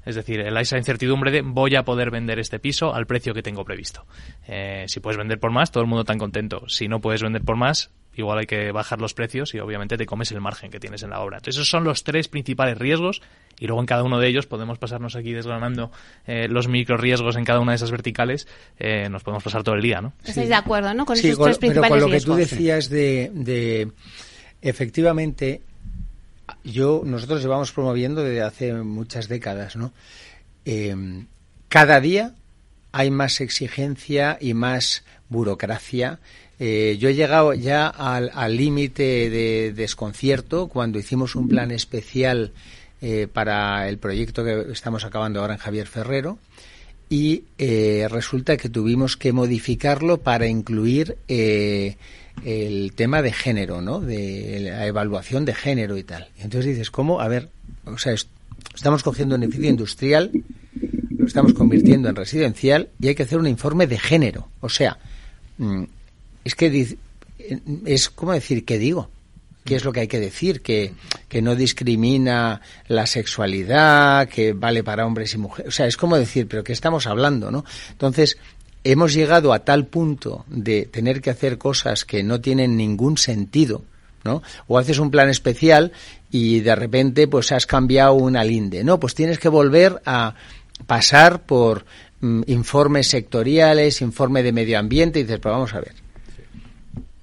[0.05, 3.43] Es decir, el- esa incertidumbre de voy a poder vender este piso al precio que
[3.43, 4.05] tengo previsto.
[4.47, 6.63] Eh, si puedes vender por más, todo el mundo tan contento.
[6.67, 10.05] Si no puedes vender por más, igual hay que bajar los precios y obviamente te
[10.05, 11.37] comes el margen que tienes en la obra.
[11.37, 13.21] Entonces esos son los tres principales riesgos
[13.59, 15.91] y luego en cada uno de ellos podemos pasarnos aquí desgranando
[16.27, 18.47] eh, los micro riesgos en cada una de esas verticales.
[18.77, 20.13] Eh, nos podemos pasar todo el día, ¿no?
[20.25, 21.05] ¿Estáis de acuerdo, no?
[21.05, 22.35] Con Sí, esos con- tres pero principales con lo que riesgos.
[22.35, 23.91] tú decías de, de
[24.61, 25.61] efectivamente,
[26.63, 29.91] yo nosotros llevamos promoviendo desde hace muchas décadas, ¿no?
[30.65, 31.25] Eh,
[31.67, 32.33] cada día
[32.91, 36.19] hay más exigencia y más burocracia.
[36.59, 42.51] Eh, yo he llegado ya al límite de desconcierto cuando hicimos un plan especial
[43.01, 46.37] eh, para el proyecto que estamos acabando ahora en Javier Ferrero
[47.09, 51.17] y eh, resulta que tuvimos que modificarlo para incluir
[52.45, 53.99] el tema de género, ¿no?
[53.99, 56.27] De la evaluación de género y tal.
[56.37, 57.19] Y entonces dices, ¿cómo?
[57.21, 57.49] A ver,
[57.85, 58.27] o sea, es-
[58.75, 60.31] estamos cogiendo un edificio industrial,
[61.17, 64.47] lo estamos convirtiendo en residencial y hay que hacer un informe de género.
[64.61, 64.97] O sea,
[65.57, 65.83] mm,
[66.45, 66.97] es que diz-
[67.85, 69.09] es como decir, ¿qué digo?
[69.65, 70.61] ¿Qué es lo que hay que decir?
[70.61, 70.93] Que,
[71.27, 75.67] que no discrimina la sexualidad, que vale para hombres y mujeres.
[75.67, 77.65] O sea, es como decir, pero ¿qué estamos hablando, no?
[77.91, 78.37] Entonces,
[78.83, 83.83] hemos llegado a tal punto de tener que hacer cosas que no tienen ningún sentido,
[84.23, 84.41] ¿no?
[84.67, 85.91] O haces un plan especial
[86.31, 88.83] y de repente pues has cambiado una linde.
[88.83, 90.35] No, pues tienes que volver a
[90.85, 91.85] pasar por
[92.21, 95.93] mm, informes sectoriales, informe de medio ambiente y dices, pues vamos a ver.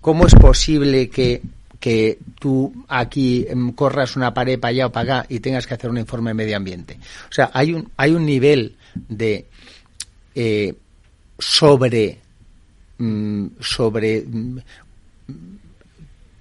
[0.01, 1.43] ¿Cómo es posible que,
[1.81, 5.75] que tú aquí mm, corras una pared para allá o para acá y tengas que
[5.75, 6.99] hacer un informe de medio ambiente?
[7.31, 8.77] O sea, hay un, hay un nivel
[9.09, 9.47] de
[10.35, 10.75] eh,
[11.39, 12.19] sobre
[12.99, 14.25] mm, sobre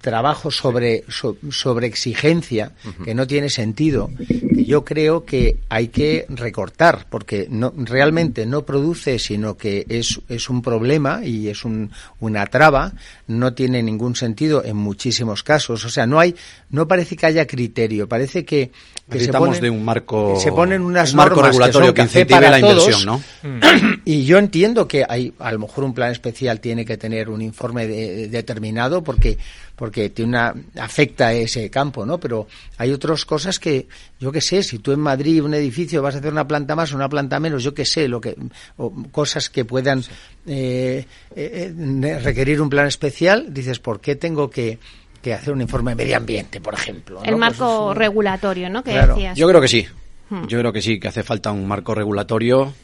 [0.06, 1.02] trabajo sobre,
[1.50, 2.70] sobre exigencia
[3.02, 4.08] que no tiene sentido,
[4.54, 10.20] que yo creo que hay que recortar, porque no, realmente no produce, sino que es,
[10.28, 11.90] es un problema y es un,
[12.20, 12.92] una traba,
[13.26, 15.84] no tiene ningún sentido en muchísimos casos.
[15.84, 16.36] O sea, no hay,
[16.70, 18.70] no parece que haya criterio, parece que,
[19.10, 22.48] que se ponen, de un marco, se ponen unas un marco regulatorio que, que incentive
[22.48, 23.22] la inversión, ¿no?
[24.04, 27.42] Y yo entiendo que hay, a lo mejor un plan especial tiene que tener un
[27.42, 29.36] informe de, determinado porque
[29.76, 32.18] porque tiene una, afecta a ese campo, ¿no?
[32.18, 32.46] Pero
[32.78, 33.86] hay otras cosas que,
[34.20, 36.92] yo qué sé, si tú en Madrid un edificio vas a hacer una planta más
[36.92, 38.36] o una planta menos, yo qué sé, lo que,
[38.76, 40.00] o cosas que puedan
[40.46, 44.78] eh, eh, eh, requerir un plan especial, dices, ¿por qué tengo que,
[45.22, 47.22] que hacer un informe de medio ambiente, por ejemplo?
[47.24, 47.38] El ¿no?
[47.38, 48.82] marco Pues, regulatorio, ¿no?
[48.84, 49.14] Que Claro.
[49.14, 49.36] decías.
[49.36, 49.86] Yo creo que sí.
[50.28, 50.46] Hmm.
[50.46, 52.74] Yo creo que sí, que hace falta un marco regulatorio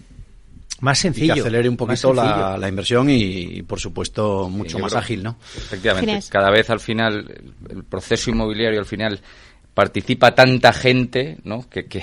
[0.82, 1.34] más y sencillo.
[1.34, 5.22] que acelere un poquito la, la inversión y, y, por supuesto, mucho más creo- ágil,
[5.22, 5.36] ¿no?
[5.56, 7.26] Efectivamente, cada vez al final
[7.68, 9.20] el- el proceso inmobiliario al final
[9.74, 11.68] participa tanta gente, ¿no?
[11.70, 12.02] Que, que,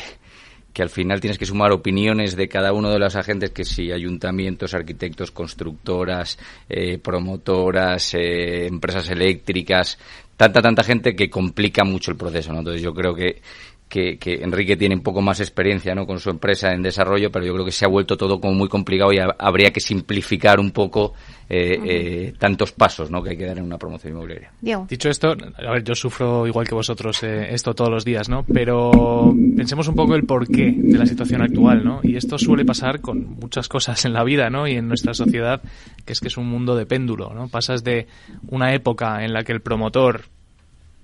[0.74, 3.92] que al final tienes que sumar opiniones de cada uno de los agentes, que si
[3.92, 6.38] ayuntamientos, arquitectos, constructoras,
[6.70, 9.98] eh, promotoras, eh, empresas eléctricas,
[10.38, 12.60] tanta, tanta gente que complica mucho el proceso, ¿no?
[12.60, 13.42] Entonces yo creo que,
[13.90, 16.06] que, que Enrique tiene un poco más experiencia ¿no?
[16.06, 18.70] con su empresa en desarrollo, pero yo creo que se ha vuelto todo como muy
[18.70, 21.14] complicado y ha- habría que simplificar un poco
[21.50, 23.24] eh, eh, tantos pasos ¿no?
[23.24, 24.52] que hay que dar en una promoción inmobiliaria.
[24.62, 24.86] Diego.
[24.88, 28.46] Dicho esto, a ver, yo sufro igual que vosotros eh, esto todos los días, ¿no?
[28.54, 32.02] Pero pensemos un poco el porqué de la situación actual, ¿no?
[32.04, 34.68] Y esto suele pasar con muchas cosas en la vida, ¿no?
[34.68, 35.62] Y en nuestra sociedad,
[36.06, 37.48] que es que es un mundo de péndulo, ¿no?
[37.48, 38.06] Pasas de
[38.50, 40.26] una época en la que el promotor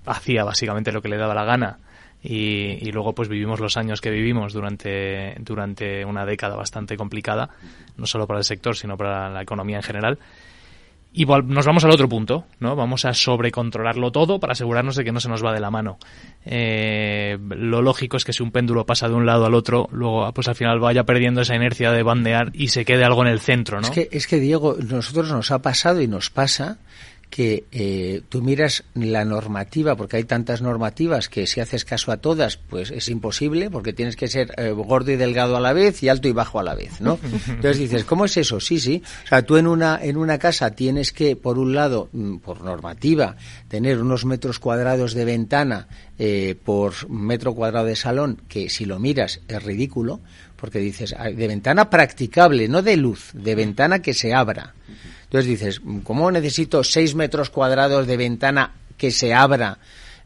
[0.06, 1.78] hacía básicamente lo que le daba la gana
[2.28, 7.50] y, y luego pues vivimos los años que vivimos durante, durante una década bastante complicada,
[7.96, 10.18] no solo para el sector, sino para la economía en general.
[11.12, 12.76] Y nos vamos al otro punto, ¿no?
[12.76, 15.98] Vamos a sobrecontrolarlo todo para asegurarnos de que no se nos va de la mano.
[16.44, 20.30] Eh, lo lógico es que si un péndulo pasa de un lado al otro, luego
[20.32, 23.40] pues al final vaya perdiendo esa inercia de bandear y se quede algo en el
[23.40, 23.86] centro, ¿no?
[23.86, 26.76] Es que, es que, Diego, nosotros nos ha pasado y nos pasa
[27.36, 32.16] que eh, tú miras la normativa, porque hay tantas normativas que si haces caso a
[32.16, 36.02] todas, pues es imposible, porque tienes que ser eh, gordo y delgado a la vez
[36.02, 37.18] y alto y bajo a la vez, ¿no?
[37.46, 38.58] Entonces dices, ¿cómo es eso?
[38.58, 39.02] Sí, sí.
[39.26, 42.62] O sea, tú en una, en una casa tienes que, por un lado, mm, por
[42.62, 43.36] normativa,
[43.68, 48.98] tener unos metros cuadrados de ventana eh, por metro cuadrado de salón, que si lo
[48.98, 50.22] miras es ridículo,
[50.56, 54.72] porque dices, de ventana practicable, no de luz, de ventana que se abra.
[55.36, 59.76] Entonces dices, ¿cómo necesito seis metros cuadrados de ventana que se abra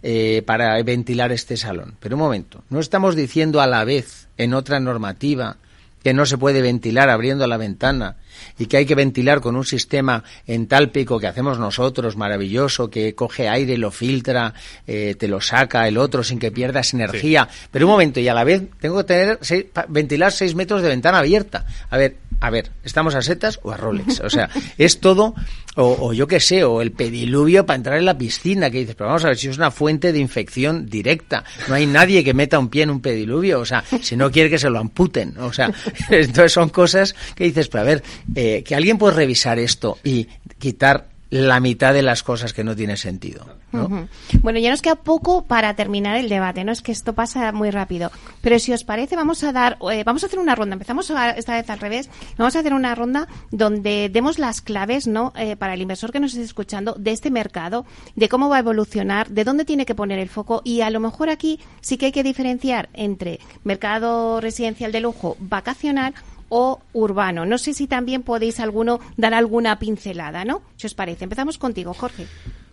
[0.04, 1.96] eh, para ventilar este salón?
[1.98, 5.56] Pero un momento, no estamos diciendo a la vez en otra normativa
[6.04, 8.18] que no se puede ventilar abriendo la ventana
[8.58, 13.48] y que hay que ventilar con un sistema entálpico que hacemos nosotros, maravilloso, que coge
[13.48, 14.54] aire, lo filtra,
[14.86, 17.48] eh, te lo saca el otro sin que pierdas energía.
[17.70, 20.88] Pero un momento, y a la vez tengo que tener seis- ventilar seis metros de
[20.88, 21.66] ventana abierta.
[21.90, 24.20] A ver, a ver, ¿estamos a setas o a Rolex?
[24.20, 25.34] O sea, es todo,
[25.76, 28.94] o, o yo qué sé, o el pediluvio para entrar en la piscina, que dices,
[28.94, 31.44] pero vamos a ver si es una fuente de infección directa.
[31.68, 34.48] No hay nadie que meta un pie en un pediluvio, o sea, si no quiere
[34.50, 35.36] que se lo amputen.
[35.38, 35.70] O sea,
[36.10, 38.02] entonces son cosas que dices, pero a ver,
[38.34, 40.26] eh, que alguien puede revisar esto y
[40.58, 43.46] quitar la mitad de las cosas que no tiene sentido.
[43.70, 44.08] ¿no?
[44.42, 46.72] Bueno, ya nos queda poco para terminar el debate, ¿no?
[46.72, 48.10] Es que esto pasa muy rápido.
[48.40, 50.72] Pero si os parece, vamos a dar, eh, vamos a hacer una ronda.
[50.72, 52.10] Empezamos a- esta vez al revés.
[52.36, 55.32] Vamos a hacer una ronda donde demos las claves, ¿no?
[55.36, 58.60] Eh, para el inversor que nos esté escuchando de este mercado, de cómo va a
[58.60, 62.06] evolucionar, de dónde tiene que poner el foco y a lo mejor aquí sí que
[62.06, 66.12] hay que diferenciar entre mercado residencial de lujo, vacacional
[66.50, 67.46] o urbano.
[67.46, 70.62] No sé si también podéis alguno dar alguna pincelada, ¿no?
[70.76, 71.24] Si os parece.
[71.24, 72.26] Empezamos contigo, Jorge.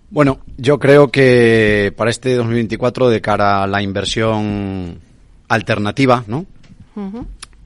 [0.10, 5.00] Bueno, yo creo que para este 2024, de cara a la inversión
[5.48, 6.46] alternativa, ¿no?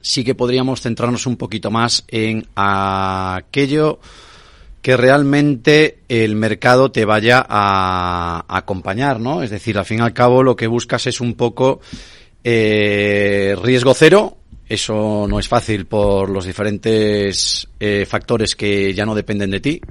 [0.00, 3.98] Sí que podríamos centrarnos un poquito más en aquello
[4.82, 9.42] que realmente el mercado te vaya a, acompañar, ¿no?
[9.42, 11.80] Es decir, al fin y al cabo lo que buscas es un poco
[12.42, 14.36] eh, riesgo cero.
[14.72, 19.82] Eso no es fácil por los diferentes eh, factores que ya no dependen de ti.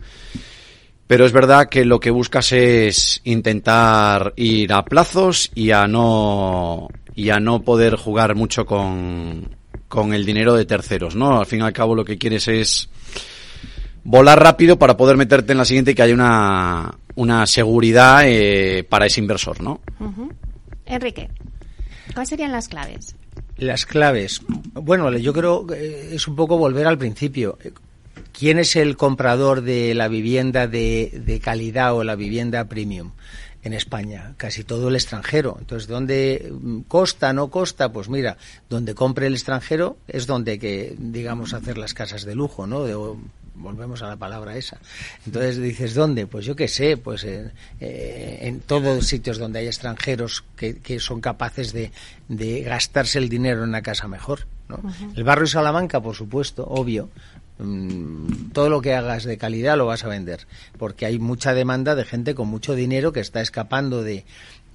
[1.06, 6.88] Pero es verdad que lo que buscas es intentar ir a plazos y a no
[7.14, 9.56] y a no poder jugar mucho con,
[9.88, 11.38] con el dinero de terceros, ¿no?
[11.38, 12.90] Al fin y al cabo lo que quieres es
[14.04, 18.84] volar rápido para poder meterte en la siguiente y que haya una, una seguridad eh,
[18.90, 19.80] para ese inversor, ¿no?
[20.88, 21.30] Enrique,
[22.16, 23.16] ¿cuáles serían las claves?
[23.62, 24.42] Las claves.
[24.74, 27.60] Bueno, yo creo que es un poco volver al principio.
[28.32, 33.12] ¿Quién es el comprador de la vivienda de, de calidad o la vivienda premium?
[33.64, 35.58] en España, casi todo el extranjero.
[35.60, 36.52] Entonces, ¿dónde
[36.88, 37.94] costa, no costa?
[37.94, 38.38] Pues mira,
[38.72, 42.88] donde compre el extranjero es donde que, digamos, hacer las casas de lujo, ¿no?
[43.62, 44.78] Volvemos a la palabra esa.
[45.26, 46.28] Entonces dices, ¿dónde?
[46.28, 51.00] Pues yo qué sé, pues en, eh, en todos sitios donde hay extranjeros que, que
[51.00, 51.92] son capaces de,
[52.28, 54.48] de, gastarse el dinero en una casa mejor.
[54.68, 54.82] ¿no?
[55.16, 57.10] El barrio Salamanca, por supuesto, obvio,
[57.62, 60.48] Mm, todo lo que hagas de calidad lo vas a vender,
[60.80, 64.26] porque hay mucha demanda de gente con mucho dinero que está escapando de,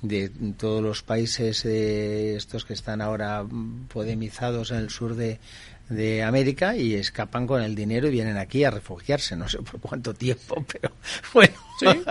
[0.03, 3.45] de todos los países eh, estos que están ahora
[3.93, 5.41] podemizados en el sur de,
[5.89, 9.81] de América y escapan con el dinero y vienen aquí a refugiarse, no sé por
[9.81, 10.93] cuánto tiempo, pero
[11.33, 11.55] bueno.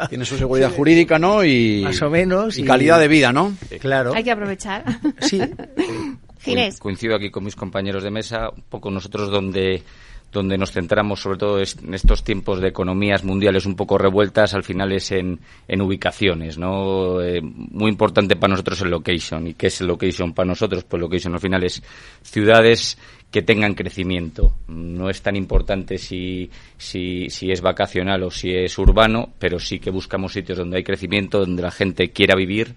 [0.09, 1.43] tiene su seguridad jurídica, ¿no?
[1.43, 2.57] Y, Más o menos.
[2.57, 3.55] Y, calidad de vida, ¿no?
[3.79, 4.13] Claro.
[4.13, 4.85] Hay que aprovechar.
[5.21, 5.41] Sí.
[6.79, 9.81] Coincido aquí con mis compañeros de mesa, un poco nosotros donde
[10.35, 14.63] donde nos centramos sobre todo en estos tiempos de economías mundiales un poco revueltas, al
[14.63, 15.39] final es en,
[15.81, 17.21] ubicaciones, ¿no?
[17.21, 19.47] Eh, muy importante para nosotros el location.
[19.47, 20.83] ¿Y qué es el location para nosotros?
[20.83, 21.81] Pues location al final es
[22.21, 22.97] ciudades
[23.31, 24.53] que tengan crecimiento.
[24.67, 29.79] No es tan importante si, si, si es vacacional o si es urbano, pero sí
[29.79, 32.75] que buscamos sitios donde hay crecimiento, donde la gente quiera vivir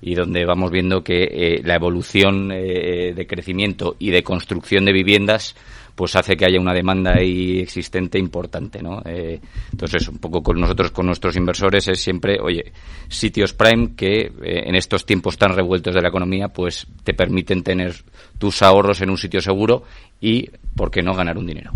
[0.00, 4.92] y donde vamos viendo que eh, la evolución eh, de crecimiento y de construcción de
[4.92, 5.54] viviendas
[6.00, 9.02] pues hace que haya una demanda ahí existente importante, ¿no?
[9.04, 9.38] Eh,
[9.70, 12.72] entonces, un poco con nosotros, con nuestros inversores, es siempre, oye,
[13.06, 17.96] sitios prime que en estos tiempos tan revueltos de la economía, pues te permiten tener
[18.38, 19.82] tus ahorros en un sitio seguro
[20.22, 21.72] y, ¿por qué no, ganar un dinero?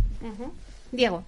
[0.91, 1.23] Diego.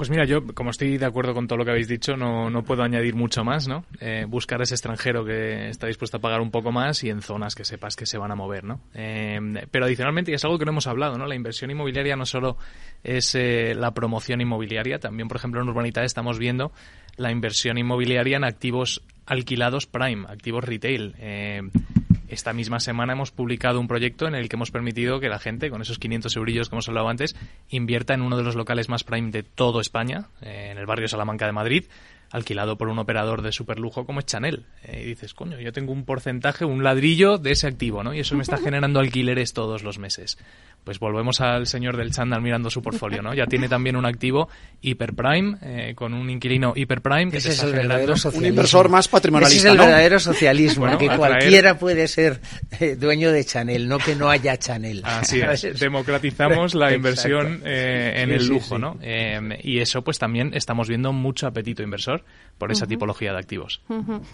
[0.00, 2.64] Pues mira, yo como estoy de acuerdo con todo lo que habéis dicho, no, no
[2.64, 3.84] puedo añadir mucho más, ¿no?
[4.00, 7.54] Eh, buscar ese extranjero que está dispuesto a pagar un poco más y en zonas
[7.54, 8.80] que sepas que se van a mover, ¿no?
[8.94, 9.38] Eh,
[9.70, 11.26] pero adicionalmente, y es algo que no hemos hablado, ¿no?
[11.26, 12.56] La inversión inmobiliaria no solo
[13.04, 16.72] es eh, la promoción inmobiliaria, también, por ejemplo, en Urbanidad estamos viendo
[17.18, 21.14] la inversión inmobiliaria en activos alquilados prime, activos retail.
[22.30, 25.68] Esta misma semana hemos publicado un proyecto en el que hemos permitido que la gente,
[25.68, 27.34] con esos 500 eurillos que hemos hablado antes,
[27.70, 31.08] invierta en uno de los locales más prime de todo España, eh, en el barrio
[31.08, 31.84] Salamanca de Madrid,
[32.30, 34.66] alquilado por un operador de superlujo como es Chanel.
[34.84, 38.14] Eh, y dices, coño, yo tengo un porcentaje, un ladrillo de ese activo, ¿no?
[38.14, 40.38] Y eso me está generando alquileres todos los meses
[40.84, 43.34] pues volvemos al señor del chándal mirando su portfolio, ¿no?
[43.34, 44.48] Ya tiene también un activo
[44.80, 48.46] hiperprime, eh, con un inquilino hiperprime que Ese es el verdadero socialismo.
[48.46, 52.40] Un inversor más patrimonialista, Ese es el verdadero socialismo, que cualquiera puede ser
[52.78, 55.02] eh, dueño de Chanel, no que no haya Chanel.
[55.04, 58.98] Así es, democratizamos la inversión eh, en el lujo, ¿no?
[59.62, 62.19] y eso pues también estamos viendo mucho apetito inversor
[62.58, 63.82] por esa tipología de activos.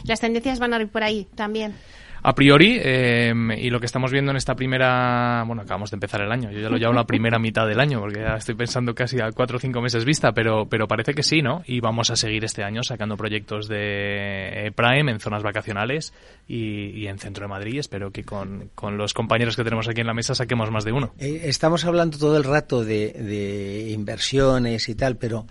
[0.05, 1.75] Las tendencias van a ir por ahí también
[2.23, 6.23] a priori, em, y lo que estamos viendo en esta primera, bueno, acabamos de empezar
[6.23, 8.97] el año, yo ya lo llamo la primera mitad del año, porque ya estoy pensando
[8.97, 11.63] casi a cuatro o cinco meses vista, pero, pero parece que sí, ¿no?
[11.67, 16.13] Y vamos a seguir este año sacando proyectos de eh, Prime en zonas vacacionales
[16.49, 17.79] y, en centro de Madrid.
[17.79, 21.15] Espero que con, los compañeros que tenemos aquí en la mesa saquemos más de uno.
[21.19, 25.47] Eh, estamos hablando todo el rato de, de inversiones y tal, pero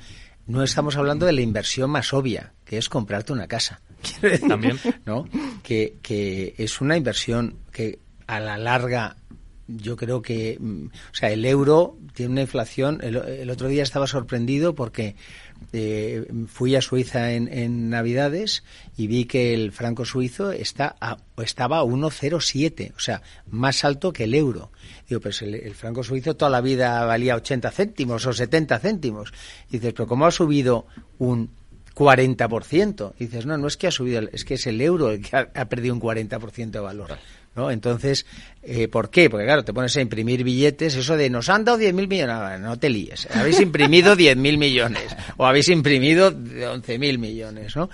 [0.48, 3.82] no estamos hablando de la inversión más obvia, que es comprarte una casa.
[4.48, 4.80] También.
[5.06, 5.28] ¿No?
[5.64, 9.18] Que, que es una inversión que a la larga
[9.68, 13.00] yo creo que, mm, o sea, el euro tiene una inflación.
[13.02, 15.16] El, otro día estaba sorprendido porque
[15.74, 18.64] eh, fui a Suiza en, en, Navidades
[18.98, 24.14] y vi que el franco suizo está a, estaba a 1,07, o sea, más alto
[24.14, 24.72] que el euro.
[25.10, 29.34] Digo, pues el, franco suizo toda la vida valía 80 céntimos o 70 céntimos.
[29.70, 30.86] Y dices, pero ¿cómo ha subido
[31.18, 31.52] un
[31.94, 33.14] 40%?
[33.20, 35.36] Y dices, no, no es que ha subido, es que es el euro el que
[35.36, 37.18] ha, perdido un 40% de valor.
[37.56, 37.72] ¿No?
[37.72, 38.26] Entonces,
[38.64, 39.30] eh, ¿por qué?
[39.30, 42.78] Porque claro, te pones a imprimir billetes, eso de nos han dado 10.000 millones, no,
[42.78, 47.90] te líes, habéis imprimido 10.000 millones o habéis imprimido 11.000 millones, ¿no?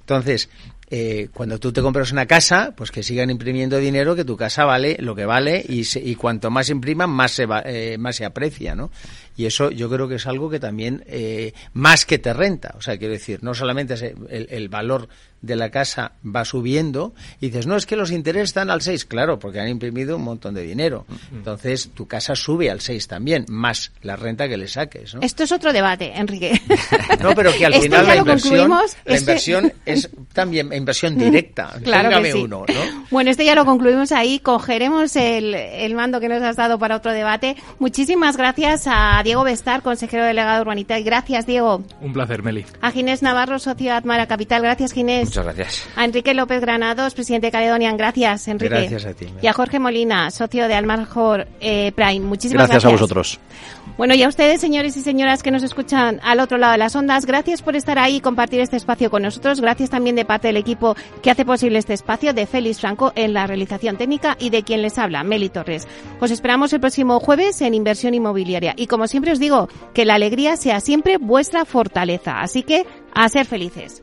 [0.00, 0.48] Entonces,
[0.94, 4.66] eh, cuando tú te compras una casa, pues que sigan imprimiendo dinero, que tu casa
[4.66, 8.26] vale lo que vale y, y cuanto más impriman, más se, va, eh, más se
[8.26, 8.90] aprecia, ¿no?
[9.36, 12.74] Y eso yo creo que es algo que también eh, más que te renta.
[12.76, 15.08] O sea, quiero decir, no solamente es el, el valor
[15.42, 19.04] de la casa va subiendo y dices, no, es que los intereses están al 6.
[19.04, 21.04] Claro, porque han imprimido un montón de dinero.
[21.32, 25.14] Entonces, tu casa sube al 6 también, más la renta que le saques.
[25.14, 25.20] ¿no?
[25.20, 26.60] Esto es otro debate, Enrique.
[27.20, 28.70] no, pero que al final la inversión,
[29.04, 31.74] la inversión es también inversión directa.
[31.82, 32.38] claro que sí.
[32.38, 33.06] uno, ¿no?
[33.10, 34.38] Bueno, este ya lo concluimos ahí.
[34.38, 37.56] Cogeremos el, el mando que nos has dado para otro debate.
[37.80, 40.98] Muchísimas gracias a Diego Bestar, consejero delegado de Urbanita.
[41.00, 41.82] Gracias, Diego.
[42.00, 42.64] Un placer, Meli.
[42.80, 44.62] A Ginés Navarro, socio Atmara Capital.
[44.62, 45.28] Gracias, Ginés.
[45.28, 45.88] Muchas gracias.
[45.96, 47.96] A Enrique López Granados, presidente de Caledonian.
[47.96, 48.74] Gracias, Enrique.
[48.74, 49.26] Gracias a ti.
[49.40, 52.20] Y a Jorge Molina, socio de Almajor eh, Prime.
[52.20, 52.82] Muchísimas gracias.
[52.82, 53.40] Gracias a vosotros.
[54.02, 56.96] Bueno, y a ustedes, señores y señoras que nos escuchan al otro lado de las
[56.96, 59.60] ondas, gracias por estar ahí y compartir este espacio con nosotros.
[59.60, 63.32] Gracias también de parte del equipo que hace posible este espacio, de Félix Franco en
[63.32, 65.86] la realización técnica y de quien les habla, Meli Torres.
[66.18, 68.74] Os esperamos el próximo jueves en Inversión Inmobiliaria.
[68.76, 72.40] Y como siempre os digo, que la alegría sea siempre vuestra fortaleza.
[72.40, 72.84] Así que,
[73.14, 74.02] a ser felices.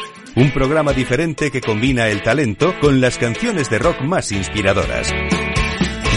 [0.35, 5.11] Un programa diferente que combina el talento con las canciones de rock más inspiradoras.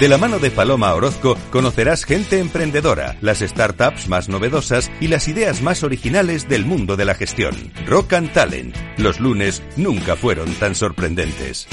[0.00, 5.26] De la mano de Paloma Orozco conocerás gente emprendedora, las startups más novedosas y las
[5.26, 7.72] ideas más originales del mundo de la gestión.
[7.86, 8.76] Rock and Talent.
[8.98, 11.66] Los lunes nunca fueron tan sorprendentes.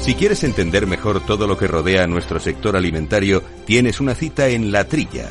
[0.00, 4.48] Si quieres entender mejor todo lo que rodea a nuestro sector alimentario, tienes una cita
[4.48, 5.30] en La Trilla.